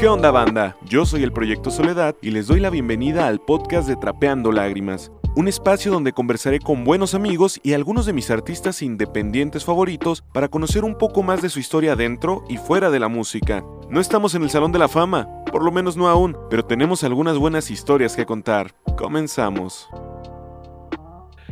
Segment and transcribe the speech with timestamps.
[0.00, 0.78] ¿Qué onda banda?
[0.86, 5.12] Yo soy el Proyecto Soledad y les doy la bienvenida al podcast de Trapeando Lágrimas,
[5.36, 10.48] un espacio donde conversaré con buenos amigos y algunos de mis artistas independientes favoritos para
[10.48, 13.62] conocer un poco más de su historia dentro y fuera de la música.
[13.90, 17.04] No estamos en el Salón de la Fama, por lo menos no aún, pero tenemos
[17.04, 18.74] algunas buenas historias que contar.
[18.96, 19.86] Comenzamos.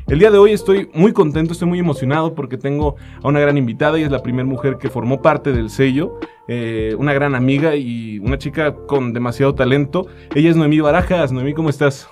[0.09, 3.59] El día de hoy estoy muy contento, estoy muy emocionado porque tengo a una gran
[3.59, 7.77] invitada y es la primera mujer que formó parte del sello, eh, una gran amiga
[7.77, 10.07] y una chica con demasiado talento.
[10.35, 11.31] Ella es Noemí Barajas.
[11.31, 12.09] Noemí, ¿cómo estás?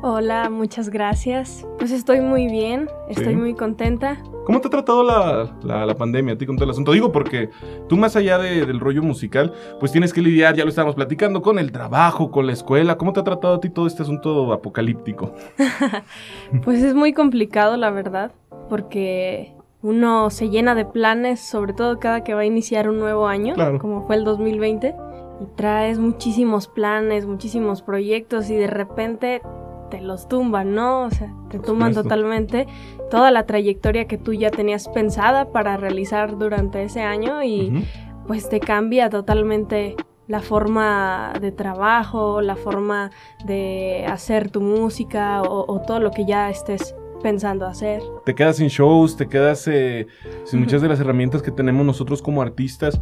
[0.00, 1.66] Hola, muchas gracias.
[1.76, 4.22] Pues estoy muy bien, estoy muy contenta.
[4.46, 6.92] ¿Cómo te ha tratado la, pandemia a ti con todo el asunto?
[6.92, 7.50] Digo porque
[7.88, 11.58] tú más allá del rollo musical, pues tienes que lidiar, ya lo estábamos platicando, con
[11.58, 12.96] el trabajo, con la escuela.
[12.96, 15.34] ¿Cómo te ha tratado a ti todo este asunto apocalíptico?
[16.64, 18.30] pues es muy complicado, la verdad,
[18.68, 19.52] porque
[19.82, 23.56] uno se llena de planes, sobre todo cada que va a iniciar un nuevo año,
[23.80, 24.94] como fue el 2020,
[25.40, 29.42] y traes muchísimos planes, muchísimos proyectos y de repente
[29.90, 31.04] te los tumban, ¿no?
[31.04, 32.66] O sea, te tumban totalmente
[33.10, 37.84] toda la trayectoria que tú ya tenías pensada para realizar durante ese año y
[38.26, 39.96] pues te cambia totalmente
[40.28, 43.10] la forma de trabajo, la forma
[43.46, 48.02] de hacer tu música o, todo lo que ya estés pensando hacer.
[48.24, 50.06] Te quedas sin shows, te quedas eh,
[50.44, 53.00] sin muchas de las herramientas que tenemos nosotros como artistas.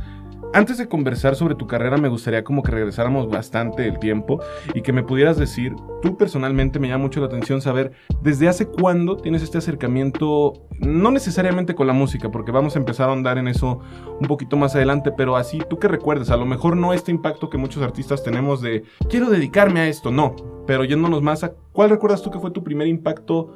[0.57, 4.41] Antes de conversar sobre tu carrera, me gustaría como que regresáramos bastante el tiempo
[4.73, 8.65] y que me pudieras decir, tú personalmente me llama mucho la atención saber desde hace
[8.65, 13.37] cuándo tienes este acercamiento, no necesariamente con la música, porque vamos a empezar a andar
[13.37, 13.81] en eso
[14.19, 17.51] un poquito más adelante, pero así, tú que recuerdes, a lo mejor no este impacto
[17.51, 21.91] que muchos artistas tenemos de quiero dedicarme a esto, no, pero yéndonos más a cuál
[21.91, 23.53] recuerdas tú que fue tu primer impacto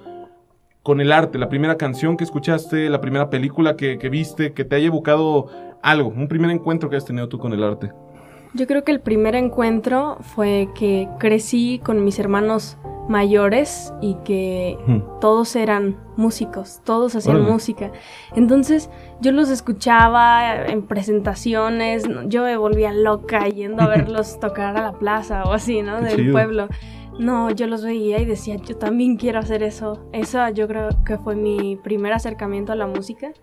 [0.83, 4.77] con el arte, la primera canción que escuchaste, la primera película que, viste, que te
[4.77, 5.47] haya evocado
[5.83, 7.93] algo, un primer encuentro que has tenido tú con el arte.
[8.53, 14.77] Yo creo que el primer encuentro fue que crecí con mis hermanos mayores y que
[15.21, 17.93] todos eran músicos, todos hacían música.
[18.35, 24.83] Entonces yo los escuchaba en presentaciones, yo me volvía loca yendo a verlos tocar a
[24.83, 26.01] la plaza o así, ¿no?
[26.01, 26.69] Del pueblo.
[27.21, 30.09] No, yo los veía y decía, yo también quiero hacer eso.
[30.11, 33.35] Eso yo creo que fue mi primer acercamiento a la música,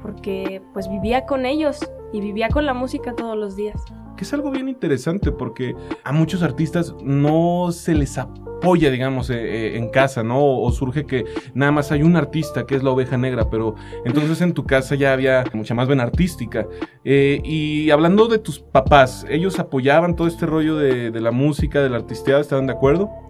[0.00, 1.80] porque pues vivía con ellos
[2.12, 3.82] y vivía con la música todos los días.
[4.16, 5.74] Que es algo bien interesante porque
[6.04, 10.38] a muchos artistas no se les apoya, digamos, eh, eh, en casa, ¿no?
[10.40, 11.24] O, surge que
[11.54, 13.74] nada más hay un artista que es la oveja negra, pero
[14.04, 16.68] entonces en tu casa ya había mucha más vena artística.
[17.02, 21.82] Eh, y hablando de tus papás, ¿ellos apoyaban todo este rollo de, de la música,
[21.82, 22.40] de la artisteada?
[22.40, 23.23] ¿Estaban de acuerdo?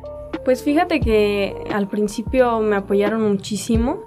[0.45, 4.05] Pues fíjate que al principio me apoyaron muchísimo,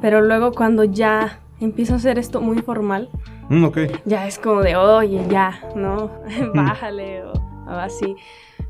[0.00, 3.08] pero luego cuando ya empiezo a hacer esto muy formal,
[3.48, 3.66] mm,
[4.04, 6.10] ya es como de, oye, ya, ¿no?
[6.54, 7.32] Bájale o,
[7.66, 8.16] así.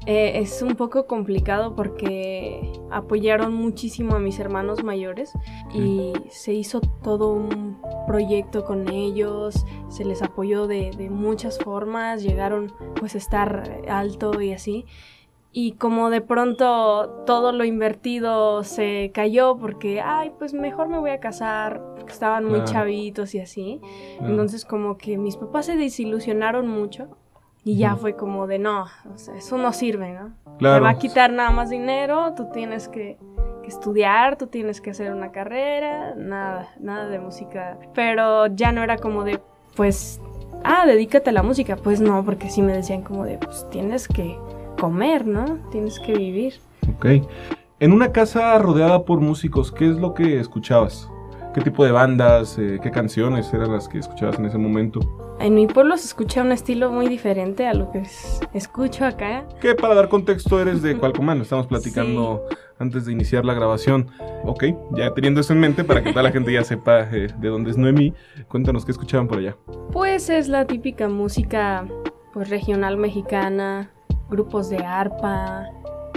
[0.07, 5.33] Eh, es un poco complicado porque apoyaron muchísimo a mis hermanos mayores
[5.75, 12.23] y se hizo todo un proyecto con ellos, se les apoyó de, de muchas formas,
[12.23, 14.87] llegaron pues a estar alto y así
[15.53, 21.11] y como de pronto todo lo invertido se cayó porque, ay, pues mejor me voy
[21.11, 23.81] a casar, porque estaban muy chavitos y así.
[24.21, 27.09] Entonces como que mis papás se desilusionaron mucho
[27.65, 30.35] y ya fue como de, no, o sea, eso no sirve, ¿no?
[30.59, 33.19] Te va a quitar nada más dinero, tú tienes que,
[33.63, 37.77] que estudiar, tú tienes que hacer una carrera, nada, nada de música.
[37.93, 39.41] Pero ya no era como de,
[39.75, 40.21] pues,
[40.63, 41.77] ah, dedícate a la música.
[41.77, 44.39] Pues no, porque sí me decían como de, pues tienes que
[44.77, 45.59] comer, ¿no?
[45.71, 46.55] Tienes que vivir.
[46.97, 47.07] Ok.
[47.81, 51.11] En una casa rodeada por músicos, ¿qué es lo que escuchabas?
[51.55, 55.01] ¿Qué tipo de bandas, eh, qué canciones eran las que escuchabas en ese momento?
[55.41, 58.03] En mi pueblo se escucha un estilo muy diferente a lo que
[58.55, 59.47] escucho acá.
[59.61, 62.43] Que para dar contexto eres de Cualcomán, estamos platicando
[62.79, 64.09] antes de iniciar la grabación.
[64.45, 64.65] Ok,
[64.97, 67.71] ya teniendo eso en mente para que toda la gente ya sepa eh, de dónde
[67.71, 68.15] es Noemí,
[68.49, 69.57] cuéntanos qué escuchaban por allá.
[69.93, 71.87] Pues es la típica música
[72.33, 73.91] pues regional mexicana,
[74.29, 75.67] grupos de arpa,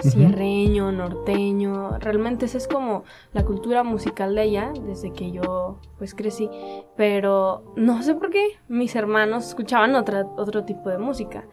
[0.02, 1.98] sierreño, norteño.
[2.00, 3.04] Realmente esa es como
[3.34, 6.50] la cultura musical de ella desde que yo pues crecí.
[6.96, 11.46] Pero no sé por qué mis hermanos escuchaban otra, otro tipo de música.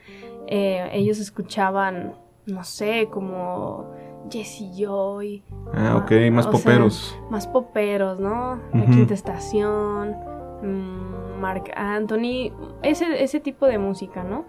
[0.47, 2.15] Eh, ellos escuchaban,
[2.47, 3.91] no sé, como
[4.31, 5.43] Jesse Joy.
[5.75, 7.19] Ah, ok, más poperos.
[7.31, 8.61] más poperos, ¿no?
[8.73, 10.17] La quinta estación.
[10.63, 12.53] Mmm, Mark Anthony,
[12.83, 14.47] ese, ese tipo de música, ¿no?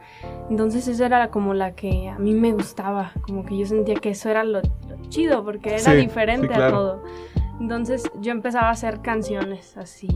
[0.49, 4.09] Entonces esa era como la que a mí me gustaba, como que yo sentía que
[4.11, 4.61] eso era lo,
[5.09, 7.03] chido, porque era diferente a todo.
[7.59, 10.07] Entonces yo empezaba a hacer canciones así.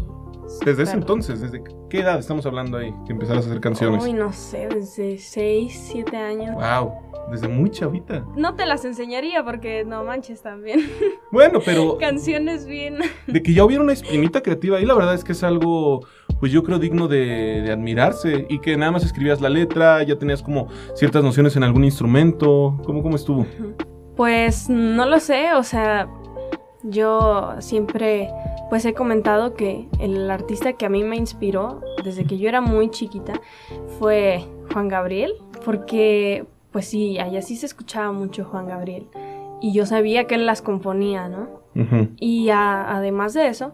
[0.66, 4.04] Desde ese entonces, ¿desde qué edad estamos hablando ahí que empezaras a hacer canciones?
[4.04, 6.56] Uy, no sé, desde 6, 7 años.
[6.56, 6.92] Wow,
[7.32, 8.26] desde muy chavita.
[8.36, 10.82] No te las enseñaría porque no manches también.
[11.32, 12.98] Bueno, pero Canciones bien.
[13.26, 16.06] de que ya hubiera una espinita creativa ahí, la verdad es que es algo,
[16.42, 20.18] pues yo creo digno de, de admirarse y que nada más escribías la letra, ya
[20.18, 22.78] tenías como ciertas nociones en algún instrumento.
[22.84, 23.46] ¿Cómo, cómo estuvo?
[24.18, 26.10] Pues no lo sé, o sea,
[26.84, 28.30] yo siempre
[28.70, 32.62] pues he comentado que el artista que a mí me inspiró desde que yo era
[32.62, 33.34] muy chiquita
[34.00, 35.34] fue Juan Gabriel,
[35.66, 39.08] porque pues sí, allá sí se escuchaba mucho Juan Gabriel
[39.62, 41.62] y yo sabía que él las componía, ¿no?
[42.18, 43.72] Y a- además de eso,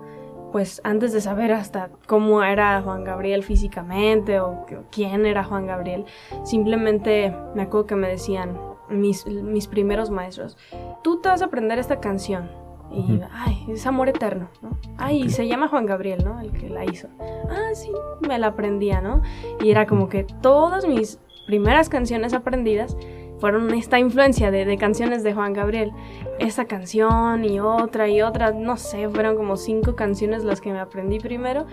[0.51, 6.05] pues antes de saber hasta cómo era Juan Gabriel físicamente o, quién era Juan Gabriel,
[6.43, 8.57] simplemente me acuerdo que me decían
[8.89, 10.57] mis, mis primeros maestros,
[11.03, 12.49] tú te vas a aprender esta canción.
[12.91, 14.77] Y, ay, es Amor Eterno, ¿no?
[14.97, 15.29] Ay, Ok.
[15.29, 16.39] se llama Juan Gabriel, ¿no?
[16.39, 17.07] El que la hizo.
[17.19, 17.91] Ah, sí,
[18.27, 19.21] me la aprendía, ¿no?
[19.61, 22.97] Y era como que todas mis primeras canciones aprendidas
[23.39, 25.91] fueron esta influencia de, de canciones de Juan Gabriel.
[26.39, 30.79] Esa canción y otra y otra, no sé, fueron como cinco canciones las que me
[30.79, 31.65] aprendí primero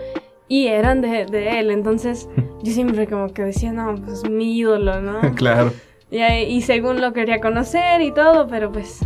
[0.47, 1.71] y eran de, de él.
[1.71, 2.29] Entonces
[2.63, 5.19] yo siempre como que decía, no, pues es mi ídolo, ¿no?
[5.35, 5.71] claro,
[6.11, 8.99] Y, y según lo quería conocer y todo, pero pues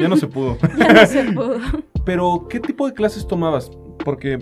[0.00, 0.58] ya no se pudo.
[0.78, 1.58] ya no se pudo.
[2.04, 3.70] Pero, ¿qué tipo de clases tomabas?
[4.04, 4.38] Porque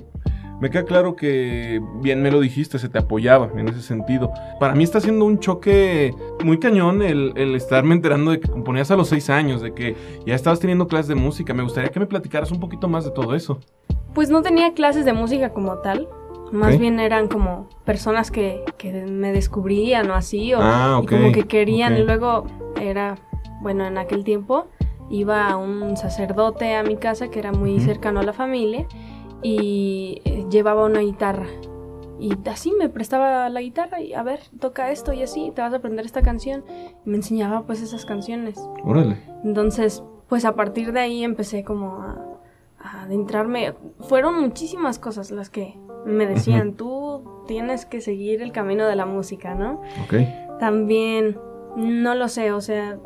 [0.60, 4.32] me queda claro que, bien me lo dijiste, se te apoyaba en ese sentido.
[4.60, 6.14] Para mí está siendo un choque
[6.44, 9.96] muy cañón el, el estarme enterando de que componías a los seis años, de que
[10.24, 11.52] ya estabas teniendo clases de música.
[11.54, 13.60] Me gustaría que me platicaras un poquito más de todo eso.
[14.14, 16.08] Pues no tenía clases de música como tal.
[16.52, 21.32] Más bien eran como personas que, que me descubrían o así, o Ah, y como
[21.32, 21.96] que querían.
[21.96, 22.46] Y luego
[22.80, 23.16] era,
[23.60, 24.68] bueno, en aquel tiempo
[25.10, 28.86] iba un sacerdote a mi casa que era muy cercano a la familia
[29.42, 31.46] y eh, llevaba una guitarra.
[32.18, 35.72] Y así me prestaba la guitarra y a ver, toca esto y así, te vas
[35.72, 36.64] a aprender esta canción.
[37.04, 38.56] Y me enseñaba pues esas canciones.
[38.84, 39.18] Órale.
[39.42, 42.18] Entonces, pues a partir de ahí empecé como a,
[42.80, 43.74] a adentrarme.
[44.00, 49.06] Fueron muchísimas cosas las que me decían, tú tienes que seguir el camino de la
[49.06, 49.80] música, ¿no?
[50.04, 50.14] Ok.
[50.60, 51.38] También,
[51.76, 52.98] no lo sé, o sea,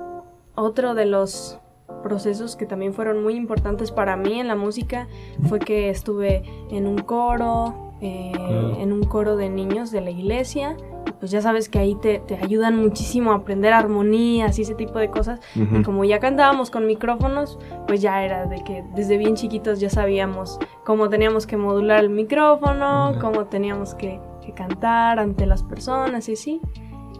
[0.54, 1.60] otro de los
[2.02, 5.08] procesos que también fueron muy importantes para mí en la música
[5.48, 8.32] fue que estuve en un coro, eh,
[8.78, 10.76] en un coro de niños de la iglesia.
[11.20, 15.00] Pues ya sabes que ahí te, te ayudan muchísimo a aprender armonías y ese tipo
[15.00, 15.40] de cosas.
[15.56, 17.58] Y como ya cantábamos con micrófonos,
[17.88, 22.10] pues ya era de que desde bien chiquitos ya sabíamos cómo teníamos que modular el
[22.10, 26.60] micrófono, cómo teníamos que, que cantar ante las personas y así.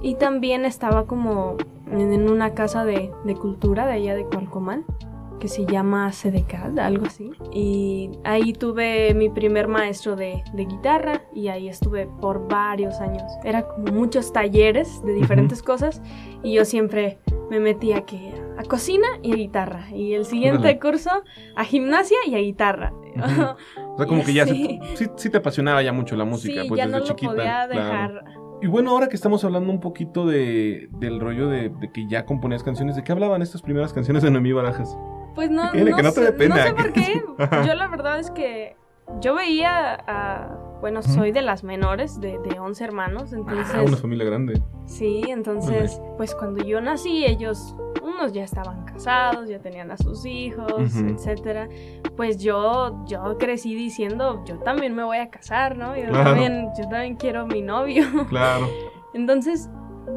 [0.03, 1.57] Y también estaba como
[1.91, 4.85] en una casa de, de cultura de allá de Cualcomán,
[5.41, 7.31] que se llama Sedecal, algo así.
[7.53, 13.23] Y ahí tuve mi primer maestro de, de guitarra y ahí estuve por varios años.
[13.45, 16.03] Era como muchos talleres de diferentes cosas
[16.43, 17.19] y yo siempre
[17.51, 19.89] me metía que a cocina y a guitarra.
[19.93, 21.11] Y el siguiente curso
[21.55, 22.93] a gimnasia y a guitarra.
[23.91, 24.81] O sea, como que ya se- Sí.
[24.95, 27.33] sí, sí te apasionaba ya mucho la música, sí, pues ya desde no lo chiquita.
[27.33, 28.21] podía claro.
[28.61, 32.25] Y bueno, ahora que estamos hablando un poquito de, del rollo de, de que ya
[32.25, 34.97] componías canciones, ¿de qué hablaban estas primeras canciones de Noemí Barajas?
[35.35, 37.23] Pues no, no, Que no te sé, no sé por qué.
[37.67, 38.77] Yo la verdad es que
[39.21, 40.57] yo veía a...
[40.81, 43.75] Bueno, soy de las menores, de, de 11 hermanos, entonces...
[43.75, 44.63] Ah, una familia grande.
[44.87, 50.25] Sí, entonces, pues cuando yo nací, ellos, unos ya estaban casados, ya tenían a sus
[50.25, 51.09] hijos, Ujú.
[51.09, 51.69] etcétera.
[52.17, 55.97] Pues yo, yo crecí diciendo, yo también me voy a casar, ¿no?
[55.97, 56.31] Yo, Claro.
[56.31, 58.05] también, yo también quiero mi novio.
[58.29, 58.69] Claro.
[59.15, 59.69] Entonces,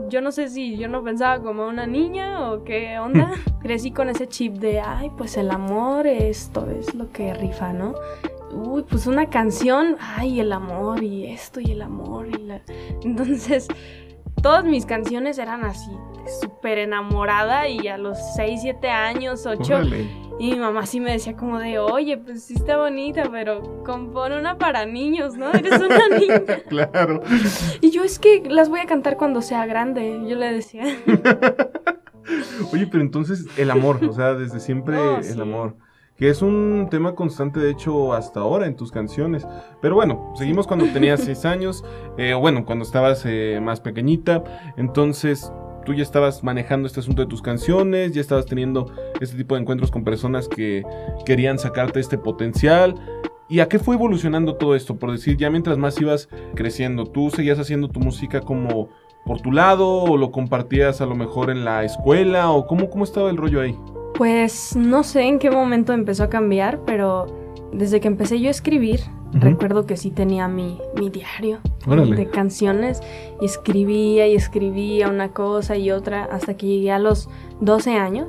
[0.09, 3.31] yo no sé si yo no pensaba como una niña o qué onda.
[3.61, 7.95] Crecí con ese chip de, ay, pues el amor, esto es lo que rifa, ¿no?
[8.53, 12.61] Uy, pues una canción, ay, el amor y esto y el amor y la...
[13.03, 13.67] Entonces,
[14.41, 15.91] todas mis canciones eran así,
[16.41, 20.07] súper enamorada y a los 6, 7 años, 8, Órale.
[20.39, 24.37] y mi mamá sí me decía como de, oye, pues sí está bonita, pero compone
[24.39, 25.51] una para niños, ¿no?
[25.53, 26.41] Eres una niña.
[26.67, 27.21] Claro.
[27.81, 30.83] Y yo es que las voy a cantar cuando sea grande, yo le decía.
[32.71, 35.41] Oye, pero entonces el amor, o sea, desde siempre Oh, el sí.
[35.41, 35.75] amor.
[36.21, 39.47] Que es un tema constante, de hecho, hasta ahora en tus canciones.
[39.81, 41.83] Pero bueno, seguimos cuando tenías seis años,
[42.15, 44.43] eh, o bueno, cuando estabas eh, más pequeñita.
[44.77, 45.51] Entonces,
[45.83, 49.61] tú ya estabas manejando este asunto de tus canciones, ya estabas teniendo este tipo de
[49.61, 50.83] encuentros con personas que
[51.25, 52.93] querían sacarte este potencial.
[53.49, 54.99] ¿Y a qué fue evolucionando todo esto?
[54.99, 58.89] Por decir, ya mientras más ibas creciendo, ¿tú seguías haciendo tu música como
[59.25, 63.05] por tu lado o lo compartías a lo mejor en la escuela o cómo, cómo
[63.05, 63.75] estaba el rollo ahí?
[64.21, 67.25] Pues no sé en qué momento empezó a cambiar, pero
[67.73, 68.99] desde que empecé yo a escribir,
[69.33, 73.01] recuerdo que sí tenía mi, mi diario de canciones
[73.41, 77.29] y escribía y escribía una cosa y otra hasta que llegué a los
[77.61, 78.27] 12 años.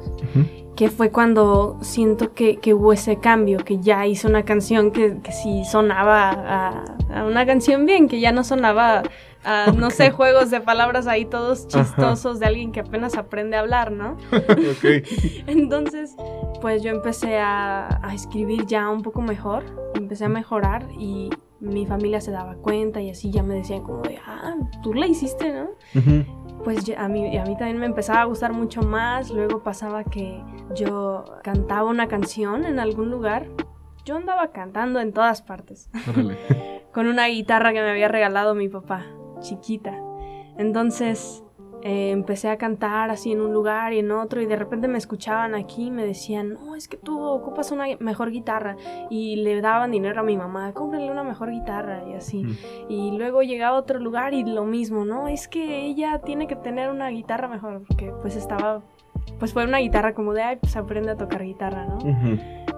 [0.76, 5.32] Que fue cuando siento que, hubo ese cambio, que ya hice una canción que, que
[5.32, 9.02] sí sonaba a, una canción bien, que ya no sonaba
[9.44, 13.60] a, no sé, juegos de palabras ahí todos chistosos de alguien que apenas aprende a
[13.60, 14.16] hablar, ¿no?
[15.46, 16.14] Entonces,
[16.60, 21.30] pues yo empecé a, a, escribir ya un poco mejor, empecé a mejorar y
[21.62, 25.06] mi familia se daba cuenta y así ya me decían como de, ah, tú la
[25.06, 25.70] hiciste, ¿no?
[26.64, 30.42] Pues a mí, a mí también me empezaba a gustar mucho más, luego pasaba que
[30.74, 33.46] yo cantaba una canción en algún lugar,
[34.04, 35.88] yo andaba cantando en todas partes,
[36.92, 39.06] con una guitarra que me había regalado mi papá,
[39.42, 39.92] chiquita.
[40.56, 41.44] Entonces,
[41.84, 44.98] eh, empecé a cantar así en un lugar y en otro y de repente me
[44.98, 48.76] escuchaban aquí y me decían, no, es que tú ocupas una mejor guitarra
[49.10, 52.44] y le daban dinero a mi mamá, cómprale una mejor guitarra y así.
[52.88, 55.26] Y luego llegaba a otro lugar y lo mismo, ¿no?
[55.26, 58.84] Es que ella tiene que tener una guitarra mejor porque pues estaba,
[59.40, 61.98] pues fue una guitarra como de, ay, pues aprende a tocar guitarra, ¿no?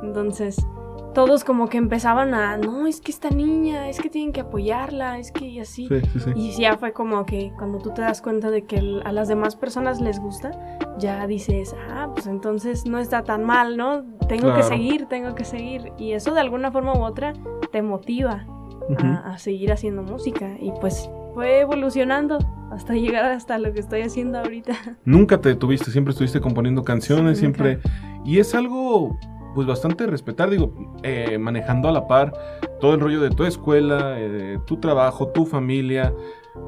[0.02, 0.66] Entonces
[1.14, 5.18] todos como que empezaban a, no, es que esta niña, es que tienen que apoyarla,
[5.18, 5.88] es que y así.
[6.34, 9.56] Y ya fue como que cuando tú te das cuenta de que a las demás
[9.56, 10.50] personas les gusta,
[10.98, 14.04] ya dices, ah, pues entonces no está tan mal, ¿no?
[14.28, 15.92] Tengo que seguir, tengo que seguir.
[15.96, 17.32] Y eso de alguna forma u otra
[17.72, 18.44] te motiva
[18.98, 20.56] a, seguir haciendo música.
[20.60, 22.38] Y pues fue evolucionando
[22.72, 24.74] hasta llegar hasta lo que estoy haciendo ahorita.
[25.04, 27.78] Nunca te detuviste, siempre estuviste componiendo canciones, siempre...
[28.26, 29.18] Y es algo
[29.54, 32.32] pues bastante respetar, digo, eh, manejando a la par
[32.80, 36.12] todo el rollo de tu escuela, eh, tu trabajo, tu familia,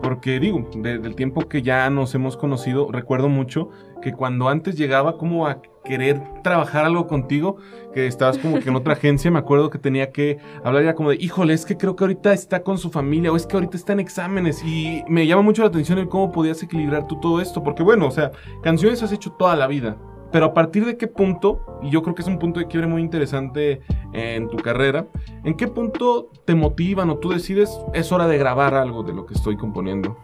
[0.02, 3.70] porque digo, desde el tiempo que ya nos hemos conocido, recuerdo mucho
[4.02, 7.56] que cuando antes llegaba como a querer trabajar algo contigo,
[7.94, 11.10] que estabas como que en otra agencia, me acuerdo que tenía que hablar ya como
[11.10, 13.76] de, híjole, es que creo que ahorita está con su familia o es que ahorita
[13.76, 17.40] está en exámenes y me llama mucho la atención el cómo podías equilibrar tú todo
[17.40, 19.96] esto, porque bueno, o sea, canciones has hecho toda la vida,
[20.32, 22.88] pero a partir de qué punto, y yo creo que es un punto de quiebre
[22.88, 23.80] muy interesante
[24.12, 25.06] en tu carrera,
[25.44, 29.26] ¿en qué punto te motivan o tú decides es hora de grabar algo de lo
[29.26, 30.16] que estoy componiendo?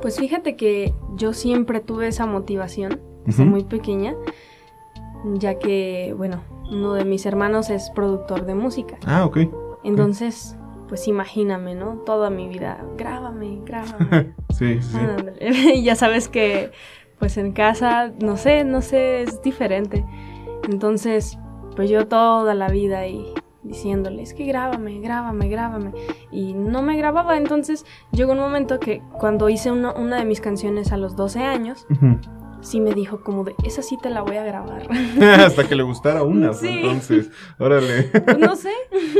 [0.00, 4.14] Pues fíjate que yo siempre tuve esa motivación desde muy pequeña,
[5.34, 8.98] ya que, bueno, uno de mis hermanos es productor de música.
[9.06, 9.38] Ah, ok.
[9.82, 10.56] Entonces,
[10.88, 12.02] pues imagíname, ¿no?
[12.04, 14.34] Toda mi vida, grábame, grábame.
[14.50, 14.98] sí, sí.
[15.74, 16.70] Y ya sabes que
[17.18, 20.04] pues en casa, no sé, no sé, es diferente.
[20.68, 21.38] Entonces,
[21.76, 23.32] pues yo toda la vida ahí
[23.64, 25.92] diciéndole, es que grábame, grábame, grábame.
[26.30, 30.92] Y no me grababa, entonces llegó un momento que cuando hice una, de mis canciones
[30.92, 31.86] a los 12 años,
[32.60, 34.86] sí me dijo como de, esa sí te la voy a grabar.
[35.40, 38.04] Hasta que le gustara una, entonces, órale.
[38.04, 38.72] Pues no sé.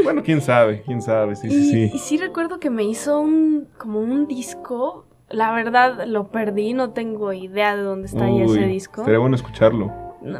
[0.05, 1.91] bueno, quién sabe, quién sabe, sí, sí, sí.
[1.95, 6.91] Y sí recuerdo que me hizo un, como un disco la verdad lo perdí, no
[6.91, 9.05] tengo idea de dónde está ese disco.
[9.05, 9.93] Sería bueno escucharlo.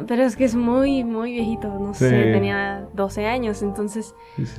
[0.07, 4.15] pero es que es muy, muy viejito, no sé, tenía 12 años, entonces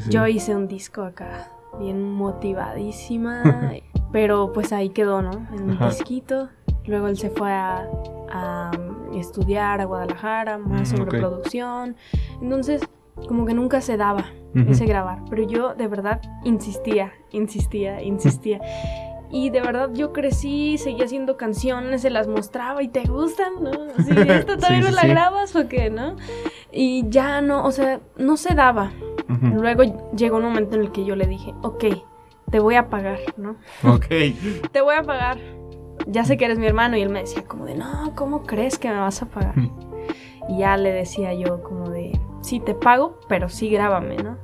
[0.09, 3.73] yo hice un disco acá, bien motivadísima,
[4.13, 5.47] pero pues ahí quedó, ¿no?
[5.53, 6.49] En un disquito.
[6.87, 8.71] Luego él se fue a,
[9.15, 11.97] estudiar a Guadalajara, más mm, sobre producción.
[12.41, 12.83] Entonces,
[13.29, 18.61] como que nunca se daba ese grabar, pero yo de verdad insistía, insistía, insistía.
[19.31, 23.71] Y de verdad yo crecí, seguía haciendo canciones, se las mostraba y te gustan, ¿no?
[23.99, 26.17] Así, ¿esto todavía no la grabas o qué, no?
[26.73, 28.93] Y ya no, o sea, no se daba.
[29.41, 29.83] Luego
[30.15, 31.85] llegó un momento en el que yo le dije, ok,
[32.51, 33.57] te voy a pagar, ¿no?
[33.83, 34.07] Ok.
[34.73, 35.39] te voy a pagar.
[36.07, 36.97] Ya sé que eres mi hermano.
[36.97, 39.55] Y él me decía como de, no, ¿cómo crees que me vas a pagar?
[40.49, 44.37] y ya le decía yo como de, sí, te pago, pero sí grábame, ¿no?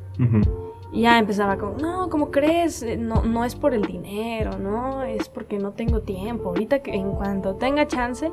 [0.93, 2.83] Y ya empezaba como, no, ¿cómo crees?
[2.83, 5.03] Eh, no, no es por el dinero, ¿no?
[5.03, 6.51] Es porque no tengo tiempo.
[6.51, 8.31] Ahorita que en cuanto tenga chance,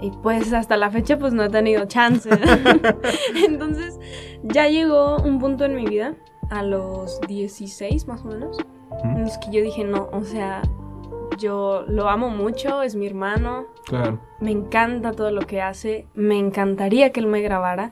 [0.00, 2.28] y pues hasta la fecha pues no he tenido chance.
[3.46, 3.98] Entonces
[4.42, 6.14] ya llegó un punto en mi vida,
[6.50, 8.58] a los 16 más o menos,
[9.02, 10.60] en los que yo dije, no, o sea,
[11.38, 13.64] yo lo amo mucho, es mi hermano.
[13.86, 14.20] Claro.
[14.40, 17.90] Me encanta todo lo que hace, me encantaría que él me grabara,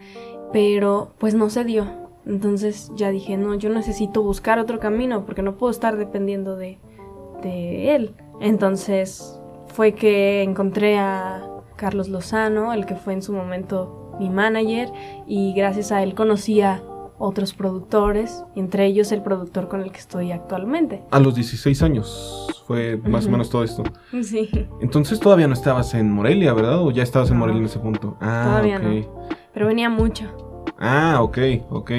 [0.53, 5.43] pero pues no se dio entonces ya dije, no, yo necesito buscar otro camino porque
[5.43, 6.79] no puedo estar dependiendo de,
[7.43, 8.15] de él.
[8.41, 14.91] Entonces fue que encontré a Carlos Lozano, el que fue en su momento mi manager,
[15.27, 16.83] y gracias a él conocí a
[17.19, 21.03] otros productores, entre ellos el productor con el que estoy actualmente.
[21.11, 23.83] A los 16 años fue más o menos todo esto.
[24.23, 24.51] Sí.
[24.81, 26.81] Entonces todavía no estabas en Morelia, ¿verdad?
[26.81, 28.17] ¿O ya estabas en Morelia en ese punto?
[28.21, 28.91] Ah, todavía no.
[29.53, 30.52] pero venía mucho.
[30.85, 31.39] Ah, ok,
[31.71, 31.91] ok.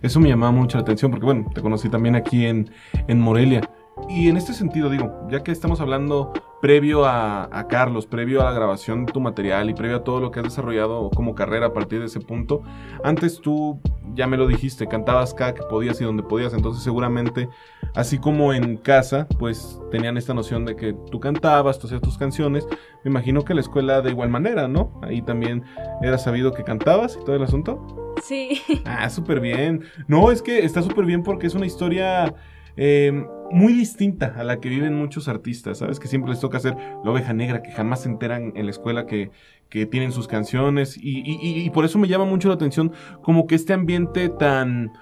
[0.00, 2.70] Eso me llamaba mucho la atención porque, bueno, te conocí también aquí en,
[3.06, 3.60] en Morelia.
[4.08, 8.44] Y en este sentido, digo, ya que estamos hablando previo a, a, Carlos, previo a
[8.44, 11.66] la grabación de tu material y previo a todo lo que has desarrollado como carrera
[11.66, 12.62] a partir de ese punto,
[13.02, 13.80] antes tú,
[14.14, 17.48] ya me lo dijiste, cantabas cada que podías y donde podías, entonces seguramente,
[17.94, 22.16] así como en casa, pues tenían esta noción de que tú cantabas, tú hacías tus
[22.16, 22.66] canciones,
[23.04, 25.00] me imagino que la escuela de igual manera, ¿no?
[25.02, 25.64] Ahí también
[26.00, 28.14] era sabido que cantabas y todo el asunto.
[28.22, 28.62] Sí.
[28.84, 29.82] Ah, súper bien.
[30.06, 32.32] No, es que está súper bien porque es una historia
[32.76, 36.00] eh, muy distinta a la que viven muchos artistas, ¿sabes?
[36.00, 39.06] Que siempre les toca hacer la oveja negra, que jamás se enteran en la escuela
[39.06, 39.30] que,
[39.68, 40.96] que tienen sus canciones.
[40.96, 42.92] Y, y, y, por eso me llama mucho la atención
[43.22, 44.92] como que este ambiente tan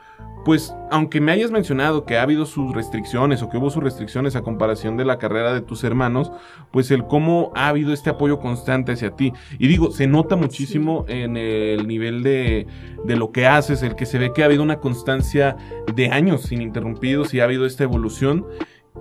[0.45, 4.37] pues aunque me hayas mencionado que ha habido sus restricciones o que hubo sus restricciones
[4.37, 6.33] a comparación de la carrera de tus hermanos,
[6.71, 9.33] pues el cómo ha habido este apoyo constante hacia ti.
[9.59, 12.67] Y digo, se nota muchísimo en el nivel de,
[13.05, 15.57] de, lo que haces, el que se ve que ha habido una constancia
[15.95, 18.47] de años ininterrumpidos y ha habido esta evolución.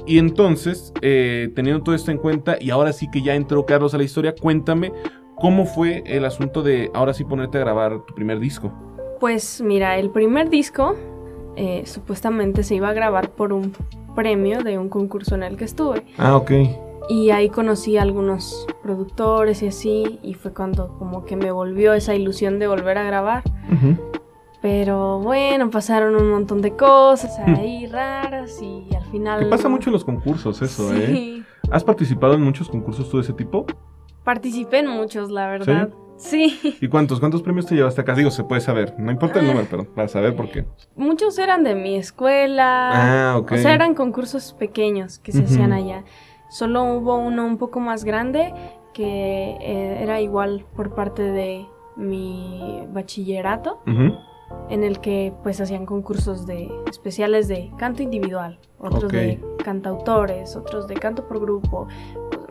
[0.06, 3.94] Y entonces, eh, teniendo todo esto en cuenta, y ahora sí que ya entró Carlos
[3.94, 4.92] a la historia, cuéntame
[5.38, 8.99] cómo fue el asunto de ahora sí ponerte a grabar tu primer disco.
[9.20, 10.96] Pues mira, el primer disco
[11.56, 13.74] eh, supuestamente se iba a grabar por un
[14.16, 16.06] premio de un concurso en el que estuve.
[16.18, 16.52] Ah, ok.
[17.10, 21.94] Y ahí conocí a algunos productores y así, y fue cuando como que me volvió
[21.94, 23.44] esa ilusión de volver a grabar.
[24.62, 29.40] Pero bueno, pasaron un montón de cosas ahí raras y al final...
[29.40, 30.98] ¿Qué pasa mucho en los concursos eso, sí.
[30.98, 31.44] ¿eh?
[31.72, 33.66] ¿Has participado en muchos concursos tú de ese tipo?
[34.24, 35.90] Participé en muchos, la verdad.
[35.90, 36.09] Sí.
[36.82, 37.20] ¿Y cuántos?
[37.20, 38.14] ¿Cuántos premios te llevaste acá?
[38.16, 38.96] Digo, se puede saber.
[38.98, 40.66] No importa el número, pero para saber por qué.
[40.96, 43.32] Muchos eran de mi escuela.
[43.32, 43.54] Ah, ok.
[43.54, 46.04] O sea, eran concursos pequeños que se hacían allá.
[46.50, 48.54] Solo hubo uno un poco más grande
[48.94, 51.66] que eh, era igual por parte de
[51.96, 53.82] mi bachillerato.
[54.70, 60.88] En el que pues hacían concursos de especiales de canto individual, otros de cantautores, otros
[60.88, 61.88] de canto por grupo,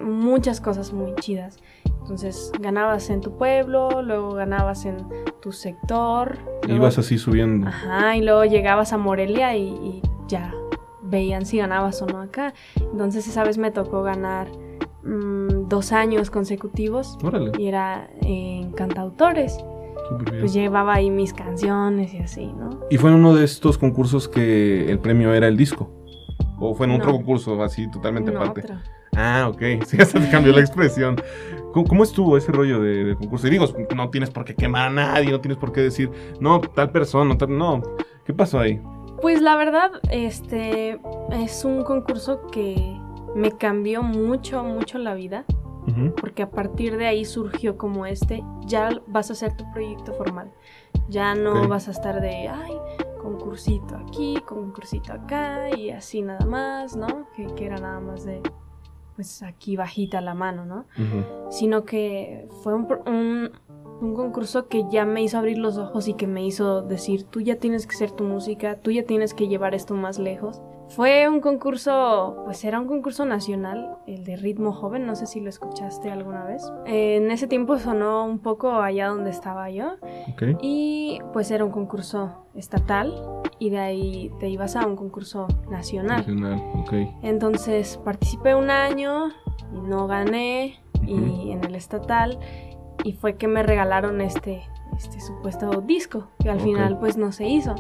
[0.01, 1.59] muchas cosas muy chidas.
[2.01, 4.97] Entonces ganabas en tu pueblo, luego ganabas en
[5.41, 6.39] tu sector.
[6.67, 7.69] Ibas así subiendo.
[7.69, 10.53] Ajá, y luego llegabas a Morelia y, ya
[11.03, 12.55] veían si ganabas o no acá.
[12.77, 14.49] Entonces esa vez me tocó ganar
[15.03, 17.19] mm, dos años consecutivos.
[17.23, 17.53] Órale.
[17.59, 19.59] Y era en cantautores.
[20.41, 22.81] Pues llevaba ahí mis canciones y así, ¿no?
[22.89, 25.91] ¿Y fue en uno de estos concursos que el premio era el disco?
[26.59, 28.65] ¿O fue en otro concurso así totalmente aparte?
[29.17, 29.63] Ah, ok.
[29.87, 31.17] Sí, hasta te cambió la expresión.
[31.73, 33.47] ¿Cómo, estuvo ese rollo de, concurso?
[33.47, 36.61] Y digo, no tienes por qué quemar a nadie, no tienes por qué decir, no,
[36.61, 37.83] tal persona, tal, no.
[38.25, 38.81] ¿Qué pasó ahí?
[39.21, 41.01] Pues la verdad, este
[41.33, 42.99] es un concurso que
[43.35, 45.45] me cambió mucho, mucho la vida.
[46.21, 50.53] Porque a partir de ahí surgió como este, ya vas a hacer tu proyecto formal.
[51.09, 52.75] Ya no vas a estar de, ay,
[53.23, 57.27] concursito aquí, concursito acá y así nada más, ¿no?
[57.35, 58.43] Que, que era nada más de
[59.19, 60.87] pues aquí bajita la mano, ¿no?
[61.51, 62.87] Sino que fue un,
[64.01, 67.41] un, concurso que ya me hizo abrir los ojos y que me hizo decir, tú
[67.41, 70.63] ya tienes que ser tu música, tú ya tienes que llevar esto más lejos.
[70.89, 75.41] Fue un concurso, pues era un concurso nacional, el de ritmo joven, no sé si
[75.41, 76.63] lo escuchaste alguna vez.
[76.87, 79.97] en ese tiempo sonó un poco allá donde estaba yo.
[80.61, 83.13] Y pues era un concurso estatal
[83.59, 86.19] y de ahí te ibas a un concurso nacional.
[86.19, 86.93] Nacional, ok.
[87.23, 89.29] Entonces participé un año
[89.73, 92.39] y no gané y en el estatal
[93.05, 94.63] y fue que me regalaron este,
[94.97, 97.75] este supuesto disco que al final pues no se hizo.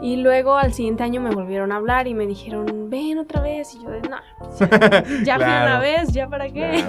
[0.00, 3.74] Y luego al siguiente año me volvieron a hablar y me dijeron, ven otra vez.
[3.74, 4.18] Y yo de, no,
[5.24, 6.84] ya fui una vez, ya para qué.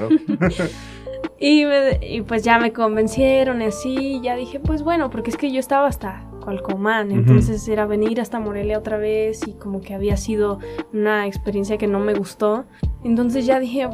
[1.39, 1.65] y,
[2.01, 5.59] y, pues ya me convencieron y así, ya dije, pues bueno, porque es que yo
[5.59, 10.59] estaba hasta Cualcomán, entonces era venir hasta Morelia otra vez y como que había sido
[10.93, 12.65] una experiencia que no me gustó.
[13.03, 13.87] Entonces ya dije,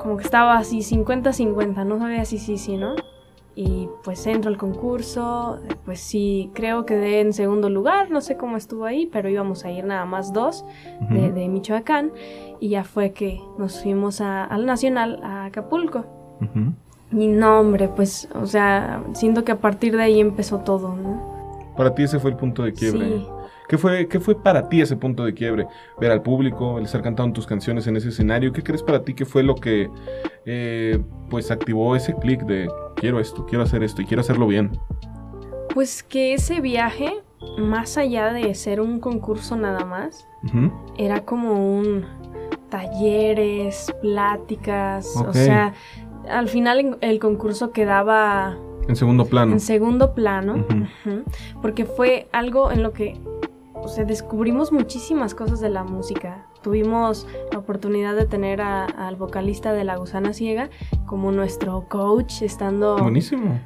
[0.00, 2.94] como que estaba así 50-50, no sabía si sí, sí, ¿no?
[3.58, 8.36] Y pues entro al concurso, pues sí, creo que quedé en segundo lugar, no sé
[8.36, 10.66] cómo estuvo ahí, pero íbamos a ir nada más dos
[11.08, 12.12] de, Michoacán
[12.60, 16.04] y ya fue que nos fuimos al Nacional, a Acapulco.
[17.10, 21.64] Y no, hombre, pues, o sea, siento que a partir de ahí empezó todo, ¿no?
[21.78, 23.06] Para ti ese fue el punto de quiebre.
[23.06, 23.26] Sí.
[23.68, 25.66] ¿Qué fue, ¿Qué fue para ti ese punto de quiebre?
[26.00, 28.52] Ver al público, el estar cantando tus canciones en ese escenario.
[28.52, 29.90] ¿Qué crees para ti que fue lo que
[30.44, 34.78] eh, pues activó ese clic de quiero esto, quiero hacer esto y quiero hacerlo bien?
[35.74, 37.12] Pues que ese viaje,
[37.58, 40.26] más allá de ser un concurso nada más,
[40.96, 42.04] era como un
[42.70, 45.74] talleres, pláticas, o sea,
[46.28, 48.56] al final el concurso quedaba
[48.88, 49.52] En segundo plano.
[49.52, 50.64] En segundo plano,
[51.60, 53.20] porque fue algo en lo que
[53.86, 56.46] o sea, descubrimos muchísimas cosas de la música.
[56.62, 60.68] Tuvimos la oportunidad de tener a- al vocalista de La Gusana Ciega
[61.06, 63.60] como nuestro coach, estando Buenísimo.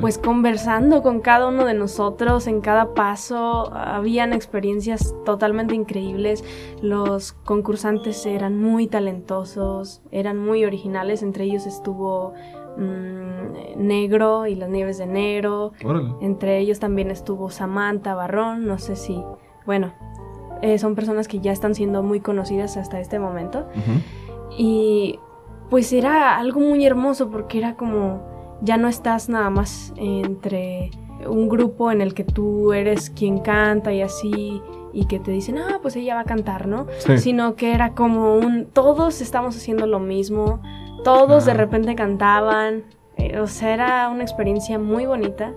[0.00, 3.70] Pues conversando con cada uno de nosotros en cada paso.
[3.74, 6.42] Habían experiencias totalmente increíbles.
[6.80, 11.22] Los concursantes eran muy talentosos, eran muy originales.
[11.22, 12.32] Entre ellos estuvo
[12.78, 15.72] mm, Negro y las Nieves de Negro.
[15.84, 16.10] Órale.
[16.22, 18.66] Entre ellos también estuvo Samantha Barrón.
[18.66, 19.22] No sé si,
[19.66, 19.92] bueno,
[20.62, 23.66] eh, son personas que ya están siendo muy conocidas hasta este momento.
[24.56, 25.18] Y
[25.68, 30.90] pues era algo muy hermoso porque era como ya no estás nada más entre
[31.28, 35.58] un grupo en el que tú eres quien canta y así y que te dicen,
[35.58, 36.86] ah, pues ella va a cantar, ¿no?
[36.98, 37.18] Sí.
[37.18, 40.62] Sino que era como un, todos estamos haciendo lo mismo,
[41.04, 42.84] todos de repente cantaban,
[43.16, 45.52] eh, o sea, era una experiencia muy bonita,